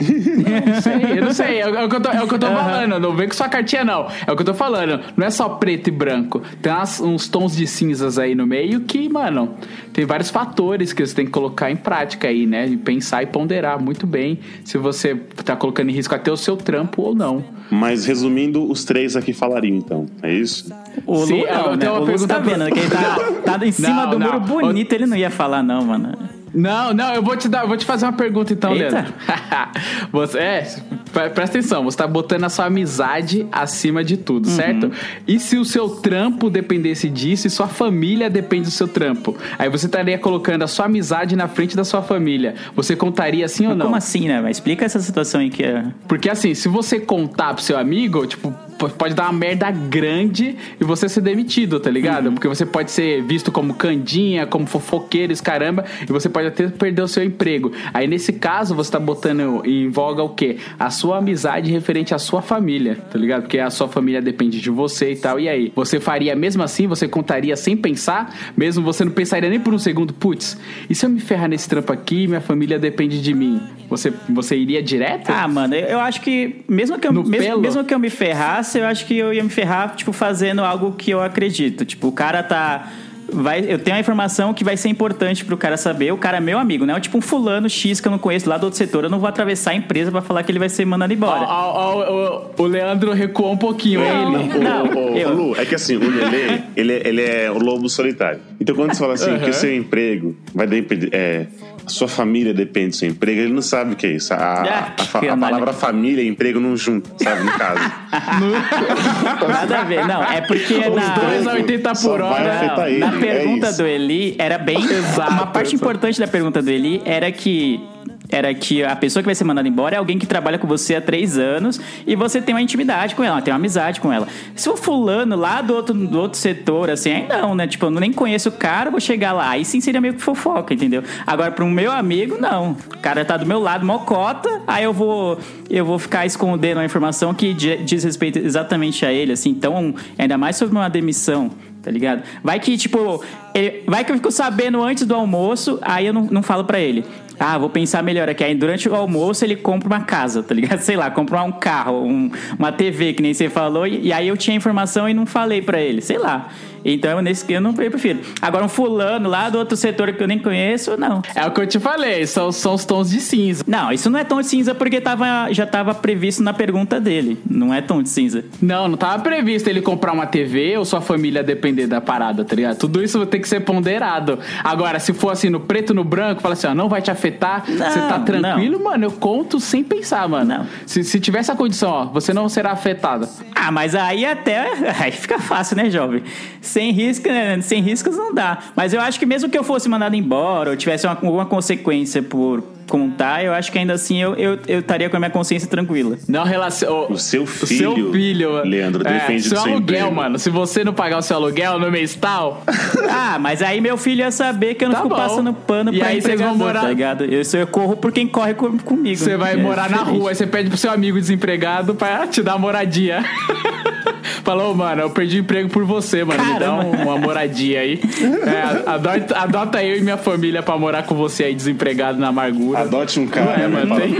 [0.00, 1.60] Não sei, eu não sei.
[1.60, 2.98] É o que eu tô, é o que eu tô falando.
[2.98, 4.06] Não vem com sua cartinha, não.
[4.26, 5.00] É o que eu tô falando.
[5.16, 6.42] Não é só preto e branco.
[6.62, 9.54] Tem umas- uns tons de cinzas aí no meio que, mano,
[9.92, 12.66] tem vários fatores que você tem que colocar em prática aí, né?
[12.66, 16.56] E pensar e ponderar muito bem se você tá colocando em risco até o seu
[16.56, 17.44] trampo ou não.
[17.70, 20.06] Mas resumindo, os três aqui falariam, então.
[20.22, 20.72] É isso?
[21.06, 21.90] O Sim, Lu eu não, tenho né?
[21.90, 23.18] uma O Lu pergunta tá pro- vendo que ele tá,
[23.58, 24.40] tá em cima Não, do muro não.
[24.40, 26.12] bonito, ele não ia falar não, mano.
[26.52, 28.90] Não, não, eu vou te dar, vou te fazer uma pergunta então, Eita.
[28.90, 29.14] Leandro.
[30.10, 30.76] você, é,
[31.12, 34.54] pre- presta atenção, você tá botando a sua amizade acima de tudo, Uhum.
[34.56, 34.90] certo?
[35.26, 39.36] E se o seu trampo dependesse disso e sua família depende do seu trampo?
[39.58, 42.54] Aí você estaria colocando a sua amizade na frente da sua família.
[42.74, 43.86] Você contaria assim ou não?
[43.86, 44.40] Como assim, né?
[44.40, 45.84] Mas explica essa situação aí que é.
[46.08, 48.52] Porque assim, se você contar pro seu amigo, tipo,
[48.88, 52.26] pode dar uma merda grande e você ser demitido, tá ligado?
[52.26, 52.34] Uhum.
[52.34, 56.68] Porque você pode ser visto como candinha, como fofoqueiro, esse caramba, e você pode até
[56.68, 57.72] perder o seu emprego.
[57.92, 60.56] Aí nesse caso, você tá botando em voga o quê?
[60.78, 63.42] A sua amizade referente à sua família, tá ligado?
[63.42, 65.38] Porque a sua família depende de você e tal.
[65.38, 66.86] E aí, você faria mesmo assim?
[66.86, 68.34] Você contaria sem pensar?
[68.56, 71.68] Mesmo você não pensaria nem por um segundo, putz, e se eu me ferrar nesse
[71.68, 73.60] trampo aqui, minha família depende de mim?
[73.88, 75.30] Você, você iria direto?
[75.30, 78.86] Ah, mano, eu acho que mesmo que eu, mesmo, mesmo que eu me ferrasse, eu
[78.86, 81.84] acho que eu ia me ferrar, tipo, fazendo algo que eu acredito.
[81.84, 82.90] Tipo, o cara tá.
[83.32, 86.10] Vai, eu tenho a informação que vai ser importante pro cara saber.
[86.12, 88.50] O cara é meu amigo, não é tipo um fulano X que eu não conheço
[88.50, 89.04] lá do outro setor.
[89.04, 91.42] Eu não vou atravessar a empresa pra falar que ele vai ser mandado embora.
[91.42, 94.58] ó, ó, ó, o Leandro recuou um pouquinho, Não, ele.
[94.58, 95.32] não.
[95.32, 98.40] Lu, é que assim, o Lelê, ele, é- ele é o lobo solitário.
[98.60, 101.10] Então quando você fala assim, que o seu emprego vai depender.
[101.12, 101.46] É,
[101.90, 104.32] sua família depende do seu emprego, ele não sabe o que é isso.
[104.32, 104.62] A, Ah,
[104.96, 105.40] a, que a canalha.
[105.52, 107.42] palavra família e emprego não juntam, sabe?
[107.44, 107.80] No caso.
[109.48, 110.06] Nada a ver.
[110.06, 111.14] Não, é porque Os na.
[111.14, 112.84] dois a 80 Só por hora.
[112.88, 113.78] ele, Na é pergunta isso.
[113.78, 114.82] do Eli, era bem.
[114.82, 117.80] Exato, uma parte importante da pergunta do Eli era que.
[118.30, 120.94] Era que a pessoa que vai ser mandada embora é alguém que trabalha com você
[120.94, 124.28] há três anos e você tem uma intimidade com ela, tem uma amizade com ela.
[124.54, 127.66] Se o fulano lá do outro, do outro setor, assim, aí não, né?
[127.66, 129.50] Tipo, eu nem conheço o cara, vou chegar lá.
[129.50, 131.02] Aí sim seria meio que fofoca, entendeu?
[131.26, 132.76] Agora, para um meu amigo, não.
[132.94, 135.38] O cara tá do meu lado, mocota, aí eu vou,
[135.68, 139.50] eu vou ficar escondendo uma informação que di- diz respeito exatamente a ele, assim.
[139.50, 141.50] Então, ainda mais sobre uma demissão.
[141.82, 142.22] Tá ligado?
[142.44, 146.24] Vai que, tipo, ele- vai que eu fico sabendo antes do almoço, aí eu não,
[146.30, 147.04] não falo pra ele.
[147.42, 148.44] Ah, vou pensar melhor aqui.
[148.44, 150.78] Aí durante o almoço ele compra uma casa, tá ligado?
[150.84, 153.86] Sei lá, compra um carro, um- uma TV, que nem você falou.
[153.86, 156.02] E, e aí eu tinha informação e não falei pra ele.
[156.02, 156.48] Sei lá.
[156.84, 158.20] Então nesse, eu não eu prefiro.
[158.40, 161.22] Agora um fulano lá do outro setor que eu nem conheço, não.
[161.34, 163.64] É o que eu te falei, são, são os tons de cinza.
[163.66, 167.38] Não, isso não é tom de cinza porque tava, já tava previsto na pergunta dele.
[167.48, 168.44] Não é tom de cinza.
[168.60, 172.54] Não, não tava previsto ele comprar uma TV ou sua família depender da parada, tá
[172.54, 172.78] ligado?
[172.78, 174.38] Tudo isso tem que ser ponderado.
[174.62, 177.64] Agora, se for assim, no preto no branco, fala assim, ó, não vai te afetar,
[177.68, 180.44] Não, você tá tranquilo, mano, eu conto sem pensar, mano.
[180.44, 180.66] Não.
[180.86, 183.28] Se, se tiver essa condição, ó, você não será afetado.
[183.54, 184.70] Ah, mas aí até.
[185.00, 186.22] Aí fica fácil, né, jovem?
[186.70, 187.60] Sem risco, né?
[187.60, 188.58] Sem riscos não dá.
[188.76, 192.22] Mas eu acho que mesmo que eu fosse mandado embora ou tivesse uma- alguma consequência
[192.22, 195.68] por contar, eu acho que ainda assim eu, eu, eu estaria com a minha consciência
[195.68, 196.16] tranquila.
[196.28, 197.06] Não relaciona.
[197.08, 200.14] O seu O seu filho, filho, Leandro, é, defende seu do seu aluguel, emprego.
[200.14, 200.38] mano.
[200.38, 202.64] Se você não pagar o seu aluguel no mês tal,
[203.08, 205.20] Ah, mas aí meu filho ia saber que eu não Tá fico bom.
[205.20, 207.24] passando pano E pra aí vocês vão morar- tá ligado?
[207.24, 209.16] Eu, eu corro por quem corre com- comigo.
[209.16, 212.42] você vai É morar na rua, aí você pede pro seu amigo desempregado pra te
[212.42, 213.22] dar moradia.
[214.44, 216.42] Falou, mano, eu perdi o emprego por você, mano.
[216.42, 216.84] Me dá Caramba.
[216.84, 218.00] um- uma moradia aí.
[218.50, 222.79] É, adota, adota eu e minha família pra morar com você aí, desempregado na amargura.
[222.82, 223.68] Adote um cara, É, né?
[223.68, 224.16] mano, tem...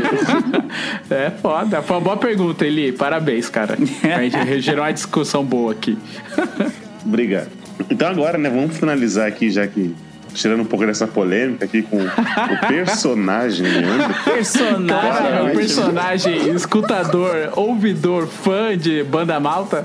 [1.17, 1.83] é foda.
[1.83, 2.93] Foi uma boa pergunta, Eli.
[2.93, 3.77] Parabéns, cara.
[3.77, 5.99] A gente gerou uma discussão boa aqui.
[7.05, 7.49] Obrigado.
[7.91, 9.95] Então agora, né, vamos finalizar aqui, já que
[10.35, 14.15] tirando um pouco dessa polêmica aqui com o personagem Leandro.
[14.25, 14.87] Personagem.
[14.87, 19.85] Cara, o personagem escutador, ouvidor, fã de banda malta.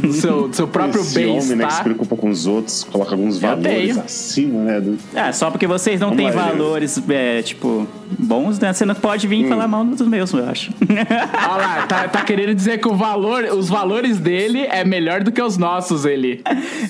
[0.00, 1.84] Do seu, do seu próprio Esse homem, né, que se bem-estar.
[1.84, 4.00] preocupa com os outros, coloca alguns valores tenho.
[4.00, 4.80] acima, né?
[4.80, 4.98] Do...
[5.14, 7.86] Ah, só porque vocês não Vamos têm lá, valores, é, tipo,
[8.18, 8.72] bons, né?
[8.72, 9.48] Você não pode vir Hum.
[9.48, 10.72] falar mal dos meus, eu acho.
[10.88, 15.30] Olha lá, tá, tá querendo dizer que o valor, os valores dele é melhor do
[15.32, 16.42] que os nossos, ele.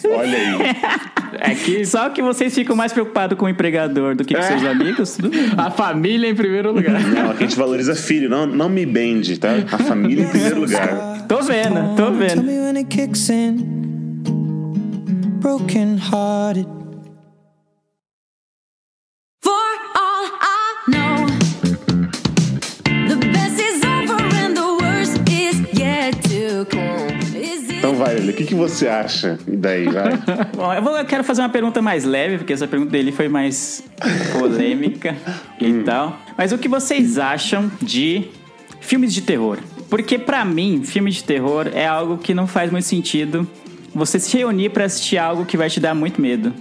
[0.05, 0.77] Olha aí.
[1.41, 4.43] É que Só que vocês ficam mais preocupados com o empregador do que com É.
[4.45, 5.51] seus amigos, tudo bem.
[5.57, 7.01] a família em primeiro lugar.
[7.01, 9.51] Não, aqui a gente valoriza filho, não, não me bende, tá?
[9.71, 11.18] A família em primeiro lugar.
[11.29, 12.43] Tô vendo, tô Tell vendo.
[12.43, 13.77] me when it kicks in.
[15.41, 16.67] Broken hearted.
[19.43, 19.51] For
[19.95, 21.27] all I know,
[23.09, 27.19] the best is over and the worst is yet to come.
[27.37, 29.39] Is it Então vai, Eli, o que, que você acha?
[29.47, 30.17] E daí, vai?
[30.57, 33.29] Bom, eu, vou- eu quero fazer uma pergunta mais leve, porque essa pergunta dele foi
[33.29, 33.85] mais
[34.33, 35.15] polêmica
[35.61, 36.19] e tal.
[36.37, 38.25] Mas o que vocês acham de
[38.81, 39.59] filmes de terror?
[39.89, 43.49] Porque pra mim, filme de terror é algo que não faz muito sentido
[43.95, 46.53] você se reunir pra assistir algo que vai te dar muito medo.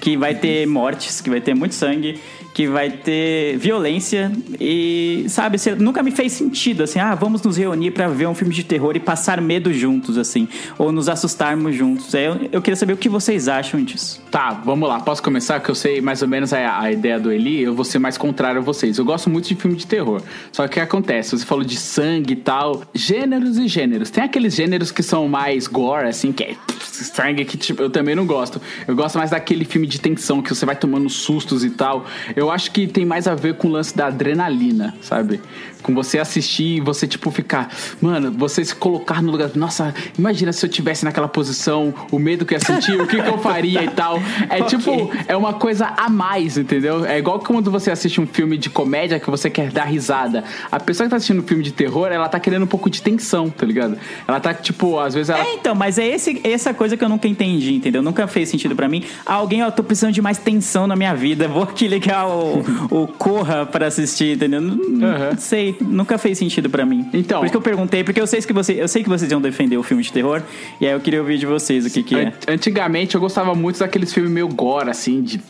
[0.00, 2.20] Que vai ter mortes, que vai ter muito sangue,
[2.54, 7.92] que vai ter violência e, sabe, nunca me fez sentido, assim, ah, vamos nos reunir
[7.92, 10.46] pra ver um filme de terror e passar medo juntos, assim,
[10.78, 12.14] ou nos assustarmos juntos.
[12.14, 14.22] Aí Eu, eu queria saber o que vocês acham disso.
[14.30, 15.00] Tá, vamos lá.
[15.00, 15.60] Posso começar?
[15.60, 17.62] Que eu sei mais ou menos a, a ideia do Eli.
[17.62, 18.98] Eu vou ser mais contrário a vocês.
[18.98, 20.22] Eu gosto muito de filme de terror.
[20.50, 21.36] Só que o que acontece?
[21.36, 22.82] Você falou de sangue e tal.
[22.94, 24.10] Gêneros e gêneros.
[24.10, 28.14] Tem aqueles gêneros que são mais gore, assim, que é sangue que tipo, eu também
[28.14, 28.60] não gosto.
[28.86, 32.06] Eu gosto mais daquele filme de tensão que você vai tomando sustos e tal.
[32.36, 35.40] Eu acho que tem mais a ver com o lance da adrenalina, sabe?
[35.82, 37.68] Com você assistir e você, tipo, ficar.
[38.00, 39.50] Mano, você se colocar no lugar.
[39.54, 43.20] Nossa, imagina se eu tivesse naquela posição, o medo que eu ia sentir, o que,
[43.20, 44.20] que eu faria e tal.
[44.48, 47.04] É tipo, é uma coisa a mais, entendeu?
[47.04, 50.44] É igual quando você assiste um filme de comédia que você quer dar risada.
[50.70, 53.02] A pessoa que tá assistindo um filme de terror, ela tá querendo um pouco de
[53.02, 53.98] tensão, tá ligado?
[54.26, 55.40] Ela tá, tipo, às vezes ela.
[55.40, 58.02] É, então, mas é esse, essa coisa que eu nunca entendi, entendeu?
[58.02, 59.04] Nunca fez sentido pra mim.
[59.24, 63.06] Alguém, ó, tô precisando de mais tensão na minha vida, vou aqui ligar o, o
[63.06, 64.60] Corra pra assistir, entendeu?
[64.60, 65.36] Não, não Aham.
[65.78, 67.08] Sei, nunca fez sentido pra mim.
[67.12, 67.38] Então.
[67.40, 69.40] Por isso que eu perguntei, porque eu sei que, você, eu sei que vocês iam
[69.40, 70.42] defender o filme de terror,
[70.80, 72.26] e aí eu queria ouvir de vocês o que que é.
[72.26, 75.40] An- Antigamente eu gostava muito daqueles filmes meio gore, assim, de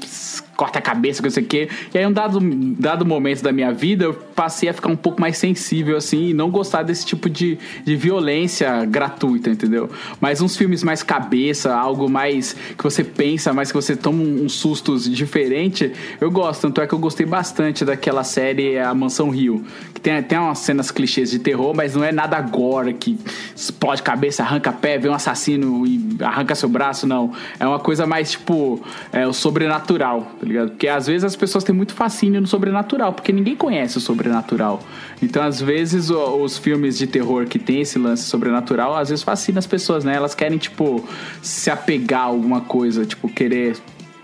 [0.57, 1.69] corta a cabeça, não sei o quê.
[1.95, 2.39] E aí, um dado,
[2.79, 6.35] dado momento da minha vida, eu passei a ficar um pouco mais sensível, assim, e
[6.35, 9.91] não gostar desse tipo de, de violência gratuita, entendeu?
[10.21, 14.53] Mas uns filmes mais cabeça, algo mais que você pensa, mas que você toma uns
[14.53, 16.63] sustos diferente, eu gosto.
[16.63, 19.65] Tanto é que eu gostei bastante daquela série A Mansão Rio.
[19.95, 23.19] Que tem, tem umas cenas clichês de terror, mas não é nada agora que
[23.55, 27.33] explode cabeça, arranca pé, vê um assassino e arranca seu braço, não.
[27.59, 28.81] É uma coisa mais, tipo,
[29.13, 30.71] é, o sobrenatural, tá ligado?
[30.71, 34.83] Porque às vezes as pessoas têm muito fascínio no sobrenatural, porque ninguém conhece o sobrenatural.
[35.23, 39.61] Então, às vezes, os filmes de terror que tem esse lance sobrenatural, às vezes fascina
[39.61, 40.17] as pessoas, né?
[40.17, 41.09] Elas querem, tipo,
[41.41, 43.77] se apegar a alguma coisa, tipo, querer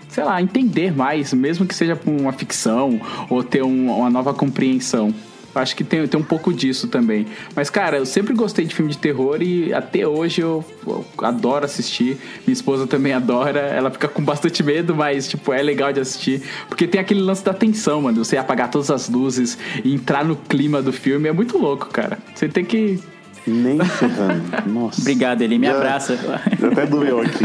[0.09, 5.15] sei lá, entender mais, mesmo que seja uma ficção ou ter um- uma nova compreensão.
[5.59, 7.27] Acho que tem, tem um pouco disso também.
[7.55, 11.65] Mas, cara, eu sempre gostei de filme de terror e até hoje eu, eu adoro
[11.65, 12.17] assistir.
[12.47, 13.61] Minha esposa também adora.
[13.61, 16.43] Ela fica com bastante medo, mas, tipo, é legal de assistir.
[16.69, 18.25] Porque tem aquele lance da tensão, mano.
[18.25, 22.19] Você apagar todas as luzes e entrar no clima do filme é muito louco, cara.
[22.35, 22.99] Você tem que.
[23.47, 24.43] Nem ferrando.
[24.67, 25.01] Nossa.
[25.01, 26.17] Obrigado, ele me Já- abraça.
[26.61, 27.45] Já até doeu aqui.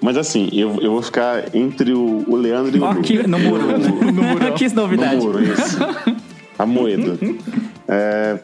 [0.00, 2.84] Mas assim, eu, eu vou ficar entre o, o Leandro e o.
[2.84, 3.64] Aqui no muro.
[3.78, 4.52] No muro.
[4.54, 5.16] que No novidade.
[5.16, 5.78] muro, isso.
[6.58, 7.18] A moeda.
[7.90, 8.38] É,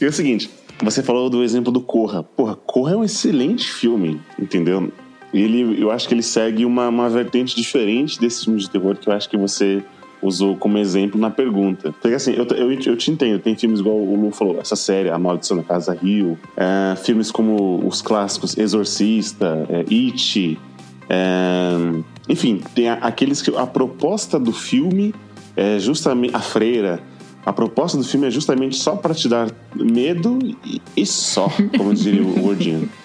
[0.00, 0.48] e é o seguinte,
[0.82, 2.22] você falou do exemplo do Corra.
[2.22, 4.90] Porra, Corra é um excelente filme, entendeu?
[5.30, 9.06] Ele, eu acho que ele segue uma, uma vertente diferente desse filme de terror que
[9.06, 9.84] eu acho que você
[10.22, 11.92] usou como exemplo na pergunta.
[12.00, 15.10] Porque assim, eu, eu, eu te entendo, tem filmes igual o Lu falou, essa série,
[15.10, 20.58] A Maldição da Casa Rio, é, filmes como os clássicos Exorcista, é, It,
[21.08, 21.70] é,
[22.28, 25.14] enfim, tem aqueles que a proposta do filme
[25.56, 27.00] é justamente a freira.
[27.48, 31.94] A proposta do filme é justamente só para te dar medo e, e só, como
[31.94, 32.88] diria o gordinho.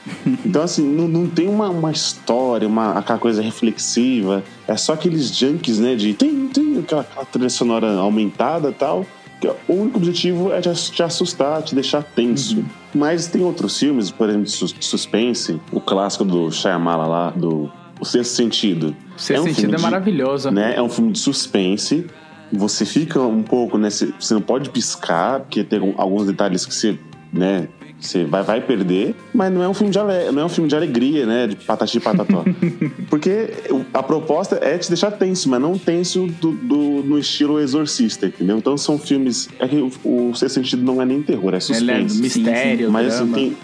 [0.46, 4.44] Então, assim, não, não tem uma, uma história, uma, aquela coisa reflexiva.
[4.68, 5.96] É só aqueles junkies, né?
[5.96, 9.06] De tem, tem, aquela, aquela trilha sonora aumentada e tal.
[9.42, 12.64] Que o único objetivo é te, ass- te assustar, te deixar tenso.
[12.94, 15.60] Mas tem outros filmes, por exemplo, de sus- suspense.
[15.72, 18.96] O clássico do Shyamala lá, do O Sexto Sentido.
[19.18, 20.52] Seu É um sentido é de- maravilhoso.
[20.52, 20.74] né?
[20.76, 22.06] É um filme de suspense.
[22.54, 23.90] Você fica um pouco, né?
[23.90, 26.98] Você você não pode piscar, porque tem alguns detalhes que você,
[27.32, 27.68] né?
[28.00, 30.30] Você vai, vai perder, mas não é um filme de ale...
[30.34, 31.48] não é um filme de alegria, né?
[31.48, 32.44] De patati e patató.
[33.10, 33.50] Porque
[33.94, 38.58] a proposta é te deixar tenso, mas não tenso do, do- no estilo exorcista, entendeu?
[38.58, 39.48] Então são filmes.
[39.58, 42.22] É que o, o Sexto Sentido não é nem terror, é Ele é suspense.
[42.22, 43.36] mistério, Mas assim, drama.
[43.38, 43.58] tem.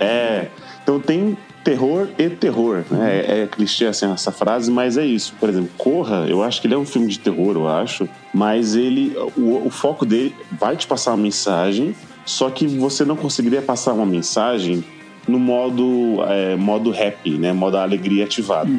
[0.00, 0.48] É.
[0.82, 2.84] Então tem terror e terror.
[2.90, 3.24] Né?
[3.26, 5.34] É, é clichê assim, essa frase, mas é isso.
[5.38, 8.08] Por exemplo, Corra, eu acho que ele é um filme de terror, eu acho.
[8.32, 9.16] Mas ele.
[9.36, 11.94] O, o foco dele vai te passar uma mensagem,
[12.24, 14.84] só que você não conseguiria passar uma mensagem
[15.26, 17.52] no modo, é, modo rap, né?
[17.52, 18.70] Modo alegria ativado.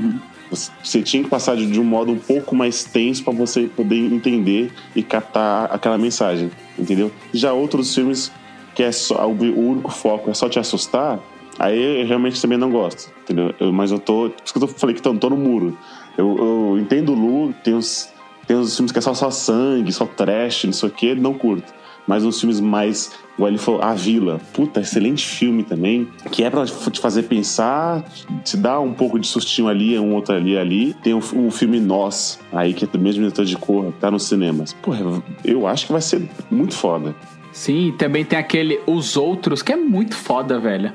[0.50, 3.64] Você, você tinha que passar de, de um modo um pouco mais tenso para você
[3.64, 7.12] poder entender e captar aquela mensagem, entendeu?
[7.34, 8.32] Já outros filmes
[8.76, 11.20] que é só o único foco é só te assustar,
[11.60, 13.54] aí eu realmente também não gosto, entendeu?
[13.60, 15.78] Eu- mas eu tô, por isso que eu falei que tô, tô no muro.
[16.18, 18.12] Eu, eu entendo o Lu, tem uns,
[18.48, 21.34] tem uns filmes que é só, só sangue, só trash, não sei o que, não
[21.34, 21.74] curto.
[22.06, 24.42] Mas uns filmes mais, igual ele falou, A Vila.
[24.52, 26.06] Puta, excelente filme também.
[26.30, 28.04] Que é pra te fazer pensar,
[28.44, 30.94] te dar um pouco de sustinho ali, um outro ali ali.
[30.96, 34.74] Tem o, filme Nós, aí, que é do mesmo diretor de cor, tá nos cinemas.
[34.74, 37.16] Porra, eu acho que vai ser muito foda.
[37.54, 40.92] Sim, também tem aquele Os Outros, que é muito foda, velho.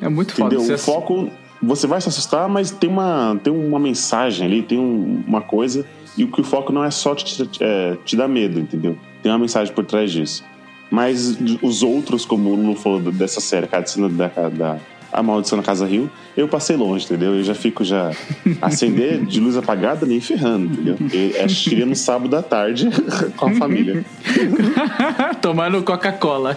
[0.00, 0.54] É muito foda.
[0.54, 0.70] Entendeu?
[0.70, 1.28] O ass- foco,
[1.62, 5.84] você vai se assustar, mas tem uma, tem uma mensagem ali, tem um- uma coisa.
[6.16, 8.96] E o que o foco não é só te, te- é, te dar medo, entendeu?
[9.22, 10.44] Tem uma mensagem por trás disso.
[10.90, 14.78] Mas os outros, como o Lulu falou dessa série, cara, de cena da, da
[15.12, 17.34] A Maldição na Casa Rio, eu passei longe, entendeu?
[17.34, 18.12] Eu já fico já
[18.62, 20.96] acender de luz apagada nem ferrando, entendeu?
[21.12, 22.88] Eu assistiria no sábado à tarde
[23.36, 24.04] com a família.
[25.42, 26.56] Tomando Coca-Cola.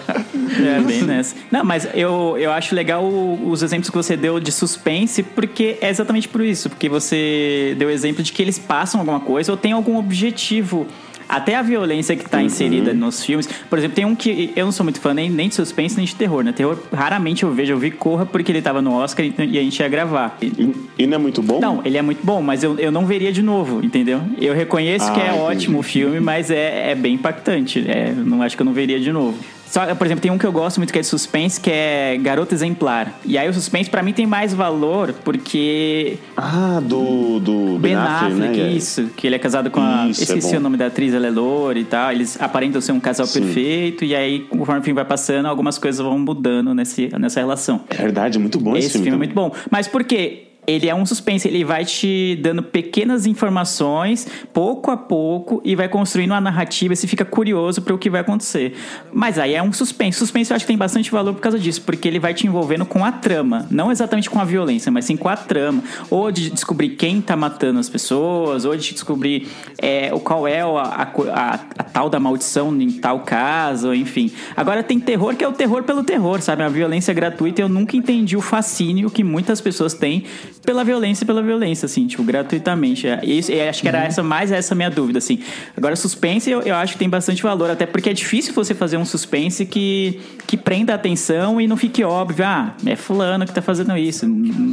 [0.60, 1.36] É, bem nessa.
[1.52, 5.90] Não, mas eu, eu acho legal os exemplos que você deu de suspense, porque é
[5.90, 6.70] exatamente por isso.
[6.70, 10.88] Porque você deu exemplo de que eles passam alguma coisa ou tem algum objetivo.
[11.36, 13.48] Até a violência que tá inserida nos filmes.
[13.70, 16.06] Por exemplo, tem um que eu não sou muito fã nem, nem de suspense nem
[16.06, 16.52] de terror, né?
[16.52, 17.74] Terror raramente eu vejo.
[17.74, 20.38] Eu vi Corra porque ele tava no Oscar e, e a gente ia gravar.
[20.42, 21.60] E- E, não é muito bom?
[21.60, 24.22] não, ele é muito bom, mas eu, eu não veria de novo, entendeu?
[24.40, 25.42] Eu reconheço que Ah, é entendi.
[25.42, 27.84] ótimo o filme, mas é, é bem impactante.
[27.88, 29.38] É, não acho que eu não veria de novo.
[29.68, 32.16] Só, por exemplo, tem um que eu gosto muito que é de suspense, que é
[32.22, 33.20] Garota Exemplar.
[33.26, 38.60] E aí o suspense pra mim tem mais valor, porque Ah, do, do Ben Affleck,
[38.60, 38.68] né?
[38.70, 40.08] isso, que ele é casado com a.
[40.08, 40.58] Isso, é esqueci bom.
[40.58, 42.12] o nome da atriz, ela é loura e tal.
[42.12, 43.42] Eles aparentam ser um casal Sim.
[43.42, 47.82] perfeito, e aí, conforme o filme vai passando, algumas coisas vão mudando nesse, nessa relação.
[47.90, 49.28] É verdade, é muito bom esse, Esse filme é também.
[49.30, 49.52] muito bom.
[49.72, 50.50] Mas por quê?
[50.66, 55.90] Ele é um suspense, ele vai te dando pequenas informações, pouco a pouco, e vai
[55.90, 58.74] construindo uma narrativa, você fica curioso para o que vai acontecer.
[59.12, 60.18] Mas aí é um suspense.
[60.18, 62.86] Suspense eu acho que tem bastante valor por causa disso, porque ele vai te envolvendo
[62.86, 65.84] com a trama, não exatamente com a violência, mas sim com a trama.
[66.10, 69.48] Ou de descobrir quem tá matando as pessoas, ou de descobrir
[69.78, 74.32] é, qual é a, a, a- a tal da maldição em tal caso, enfim.
[74.56, 76.64] Agora tem terror que é o terror pelo terror, sabe?
[76.64, 80.24] A violência gratuita, eu nunca entendi o fascínio que muitas pessoas têm
[80.66, 83.08] pela violência, pela violência, assim, tipo, gratuitamente.
[83.08, 85.40] É, E isso, e acho que era essa, mais essa minha dúvida, assim.
[85.76, 88.98] Agora, suspense eu, eu acho que tem bastante valor, até porque é difícil você fazer
[88.98, 93.54] um suspense que, que prenda a atenção e não fique óbvio, ah, é fulano que
[93.54, 94.26] tá fazendo isso.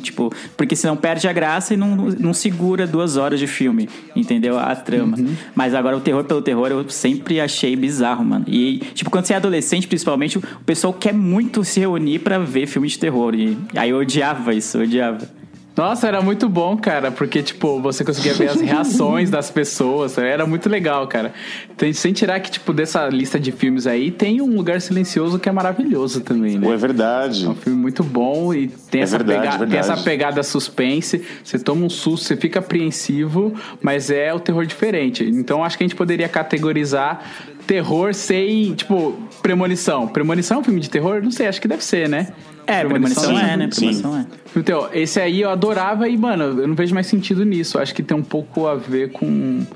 [0.02, 4.58] Tipo, porque senão perde a graça e não, não segura duas horas de filme, entendeu?
[4.58, 5.16] A trama.
[5.54, 8.44] Mas agora o terror pelo terror eu sempre achei bizarro, mano.
[8.46, 12.66] E, tipo, quando você é adolescente, principalmente, o pessoal quer muito se reunir pra ver
[12.66, 13.34] filme de terror.
[13.34, 15.39] E aí eu odiava isso, eu odiava.
[15.76, 20.44] Nossa, era muito bom, cara, porque, tipo, você conseguia ver as reações das pessoas, era
[20.44, 21.32] muito legal, cara.
[21.76, 25.48] Tem, sem tirar que, tipo, dessa lista de filmes aí, tem um Lugar Silencioso que
[25.48, 26.68] é maravilhoso também, né?
[26.70, 27.46] É verdade.
[27.46, 29.92] É um filme muito bom e tem, É essa, verdade, pega- tem verdade.
[29.92, 31.24] essa pegada suspense.
[31.42, 35.24] Você toma um susto, você fica apreensivo, mas é o terror diferente.
[35.24, 37.22] Então acho que a gente poderia categorizar
[37.66, 40.06] terror sem, tipo, premonição.
[40.08, 41.22] Premonição é um filme de terror?
[41.22, 42.32] Não sei, acho que deve ser, né?
[42.66, 43.68] É, premonição sim, é, né?
[43.72, 43.86] sim.
[43.86, 44.26] Premonição é.
[44.56, 47.78] Então, esse aí eu adorava e, mano, eu não vejo mais sentido nisso.
[47.78, 49.66] Acho que tem um pouco a ver com,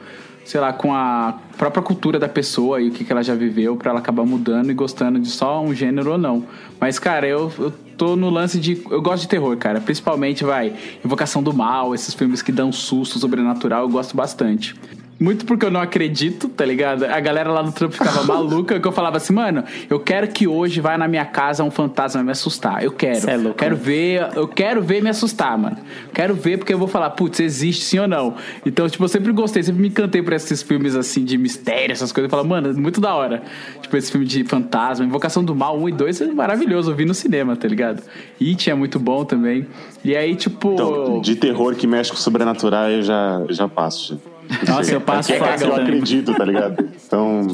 [0.45, 3.77] sei lá, com a própria cultura da pessoa e o que, que ela já viveu
[3.77, 6.45] pra ela acabar mudando e gostando de só um gênero ou não.
[6.81, 8.81] Mas, cara, eu, eu tô no lance de.
[8.91, 9.81] Eu gosto de terror, cara.
[9.81, 10.73] Principalmente, vai,
[11.05, 14.75] Invocação do Mal, esses filmes que dão susto sobrenatural, eu gosto bastante.
[15.19, 17.05] Muito porque eu não acredito, tá ligado?
[17.05, 20.47] A galera lá no trampo ficava maluca, que eu falava assim, mano, eu quero que
[20.47, 22.83] hoje vai na minha casa um fantasma me assustar.
[22.83, 23.31] Eu quero.
[23.31, 23.83] É louco, quero né?
[23.83, 25.77] ver, eu quero ver me assustar, mano.
[26.13, 28.35] Quero ver porque eu vou falar, putz, existe sim ou não.
[28.67, 32.11] Então, tipo, eu sempre gostei, sempre me encantei por esses filmes assim de mistério, essas
[32.11, 32.31] coisas.
[32.31, 33.43] Eu falo, mano, muito da hora.
[33.81, 37.05] Tipo, esse filme de fantasma, Invocação do Mal 1 e 2 é maravilhoso, eu vi
[37.05, 38.03] no cinema, tá ligado?
[38.41, 39.67] It é muito bom também.
[40.05, 40.73] E aí, tipo.
[40.73, 44.21] Então, de terror que mexe com o sobrenatural, eu já, já passo.
[44.69, 46.89] Nossa, eu passo É fácil eu acredito, tá ligado?
[47.07, 47.47] Então,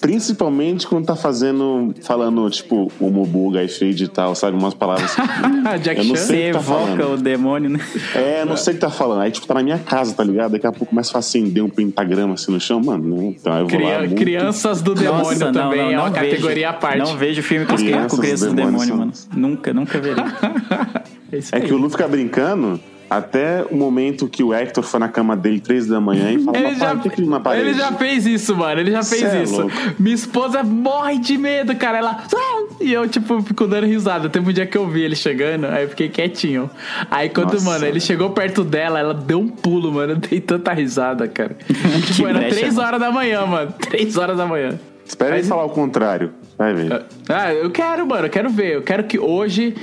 [0.00, 4.56] principalmente quando tá fazendo, falando, tipo, o Mubu, Guy Fade e tal, sabe?
[4.56, 5.14] Umas palavras.
[5.82, 7.14] Jack eu não sei Você o que tá evoca falando.
[7.14, 7.80] o demônio, né?
[8.14, 9.20] É, não sei o que tá falando.
[9.20, 10.52] Aí, tipo, tá na minha casa, tá ligado?
[10.52, 13.16] Daqui a pouco começa a acender um pentagrama assim no chão, mano.
[13.16, 13.34] Né?
[13.38, 13.86] Então eu vou lá.
[13.86, 16.30] Cria- muito- Crianças do Demônio Nossa, também não, é não uma vejo.
[16.30, 16.98] categoria à parte.
[16.98, 19.12] Não vejo filme com, Crianças com crianças do do demônio, demônio mano.
[19.34, 20.24] Nunca, nunca verei.
[21.32, 22.80] É É que o Lu fica brincando
[23.10, 26.56] até o momento que o Hector foi na cama dele três da manhã e fala,
[26.56, 27.68] Ele já, que é na parede?
[27.68, 28.80] ele já fez isso, mano.
[28.80, 29.60] Ele já fez Cê é isso.
[29.62, 29.76] louco.
[29.98, 31.98] Minha esposa morre de medo, cara.
[31.98, 32.24] Ela.
[32.32, 34.28] "Ah!" E eu, tipo, fico dando risada.
[34.28, 36.70] Teve um dia que eu vi ele chegando, aí eu fiquei quietinho.
[37.10, 40.12] Aí quando, Nossa, mano, ele chegou perto dela, ela deu um pulo, mano.
[40.12, 41.56] Eu dei tanta risada, cara.
[41.68, 43.74] E, tipo, era brecha, três horas da manhã, mano.
[43.90, 44.78] Três horas da manhã.
[45.04, 46.30] Espera ele falar o contrário.
[46.56, 47.02] Vai ver.
[47.28, 48.76] Ah, eu quero, mano, eu quero ver.
[48.76, 49.74] Eu quero que hoje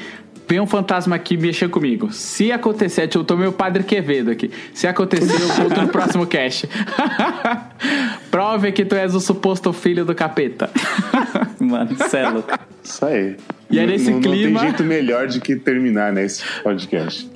[0.47, 2.11] venha um fantasma aqui mexer comigo.
[2.11, 4.49] Se acontecer, eu tomei o Padre Quevedo aqui.
[4.73, 6.69] Se acontecer, eu conto no próximo cast.
[8.31, 10.69] Prove que tu és o suposto filho do capeta.
[11.59, 12.49] Mano, cê é louco.
[12.83, 13.35] Isso aí.
[13.69, 16.43] E é Não- nesse não, clima- Não tem jeito melhor de que terminar, né, esse
[16.63, 17.29] podcast.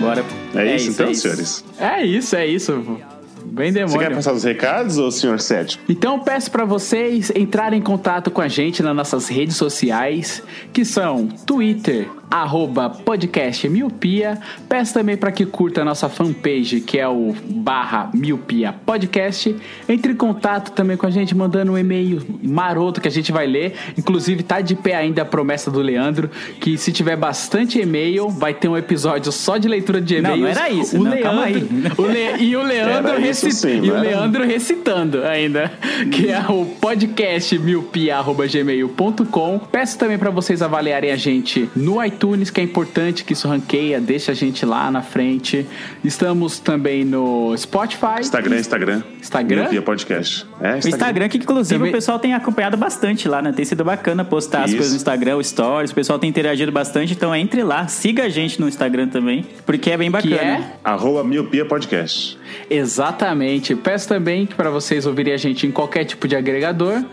[0.00, 0.24] Bora.
[0.62, 1.20] É, isso, então, é isso.
[1.22, 1.64] senhores?
[1.78, 2.98] É isso, é isso.
[3.44, 4.14] Bem Você quer demônio.
[4.16, 5.82] passar os recados, ou senhor Cético?
[5.88, 10.42] Então eu peço pra vocês entrarem em contato com a gente nas nossas redes sociais,
[10.72, 14.38] que são Twitter, arroba podcast miopia.
[14.68, 19.54] Peço também pra que curta a nossa fanpage, que é o barra miopia podcast.
[19.88, 23.46] Entre em contato também com a gente, mandando um e-mail maroto que a gente vai
[23.46, 23.74] ler.
[23.96, 28.52] Inclusive, tá de pé ainda a promessa do Leandro, que se tiver bastante e-mail, vai
[28.54, 30.56] ter um episódio só de leitura de Não, e-mails.
[30.56, 31.68] não era isso, O não, Leandro, calma aí.
[31.96, 34.00] o Le- e o Leandro recit- sim, e o não era?
[34.08, 35.72] Leandro recitando ainda,
[36.12, 39.58] que é o podcast miopia.gmail.com.
[39.70, 42.17] Peço também para vocês avaliarem a gente no iTunes,
[42.52, 45.66] que é importante que isso ranqueia, deixa a gente lá na frente.
[46.04, 48.20] Estamos também no Spotify.
[48.20, 49.02] Instagram, Instagram.
[49.20, 49.60] Instagram?
[49.62, 50.46] Miopia Podcast.
[50.60, 53.52] É, O Instagram, que inclusive Também- o pessoal tem acompanhado bastante lá, né?
[53.52, 54.76] Tem sido bacana postar as Isso.
[54.76, 58.28] coisas no Instagram, os stories, o pessoal tem interagido bastante, então entre lá, siga a
[58.28, 60.40] gente no Instagram também, porque é bem Que bacana.
[60.42, 62.38] é Arroba Miopia Podcast.
[62.68, 63.74] Exatamente.
[63.76, 67.04] Peço também que para vocês ouvirem a gente em qualquer tipo de agregador,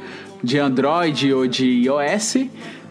[0.44, 2.36] de Android ou de iOS.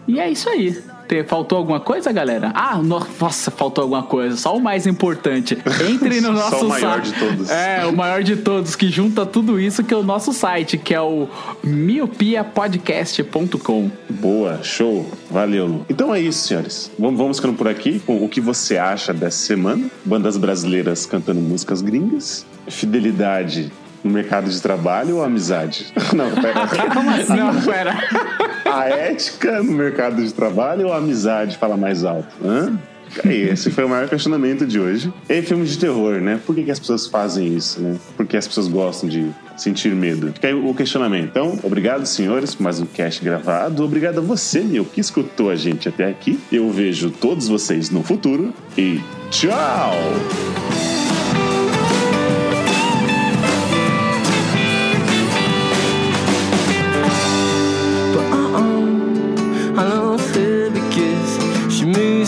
[0.07, 0.77] E é isso aí.
[1.07, 2.51] Te- Faltou alguma coisa, galera?
[2.55, 4.35] Ah, no- nossa, faltou alguma coisa.
[4.37, 5.57] Só o mais importante.
[5.89, 7.13] Entre no nosso o maior site.
[7.13, 7.49] de todos.
[7.49, 10.93] É, o maior de todos, que junta tudo isso, que é o nosso site, que
[10.93, 11.27] é o
[11.63, 13.91] miopiapodcast.com.
[14.09, 15.05] Boa, show.
[15.29, 15.85] Valeu, Lu.
[15.89, 16.91] Então é isso, senhores.
[16.97, 19.89] Vamos, vamos ficando por aqui com o que você acha dessa semana.
[20.03, 22.45] Bandas brasileiras cantando músicas gringas.
[22.67, 23.71] Fidelidade
[24.05, 25.87] no mercado de trabalho ou amizade?
[26.13, 27.35] Não, pera.
[27.35, 27.95] Não, pera.
[28.71, 32.27] A ética no mercado de trabalho ou a amizade fala mais alto?
[32.43, 32.77] Hã?
[33.23, 35.13] E esse foi o maior questionamento de hoje.
[35.29, 36.39] E filmes de terror, né?
[36.45, 37.95] Por que, que as pessoas fazem isso, né?
[38.17, 40.33] Por que as pessoas gostam de sentir medo?
[40.33, 41.29] Fica aí o questionamento.
[41.29, 43.85] Então, obrigado, senhores, por mais um cast gravado.
[43.85, 46.39] Obrigado a você, meu, que escutou a gente até aqui.
[46.51, 48.99] Eu vejo todos vocês no futuro e
[49.29, 49.93] tchau!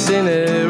[0.07, 0.66] sinners.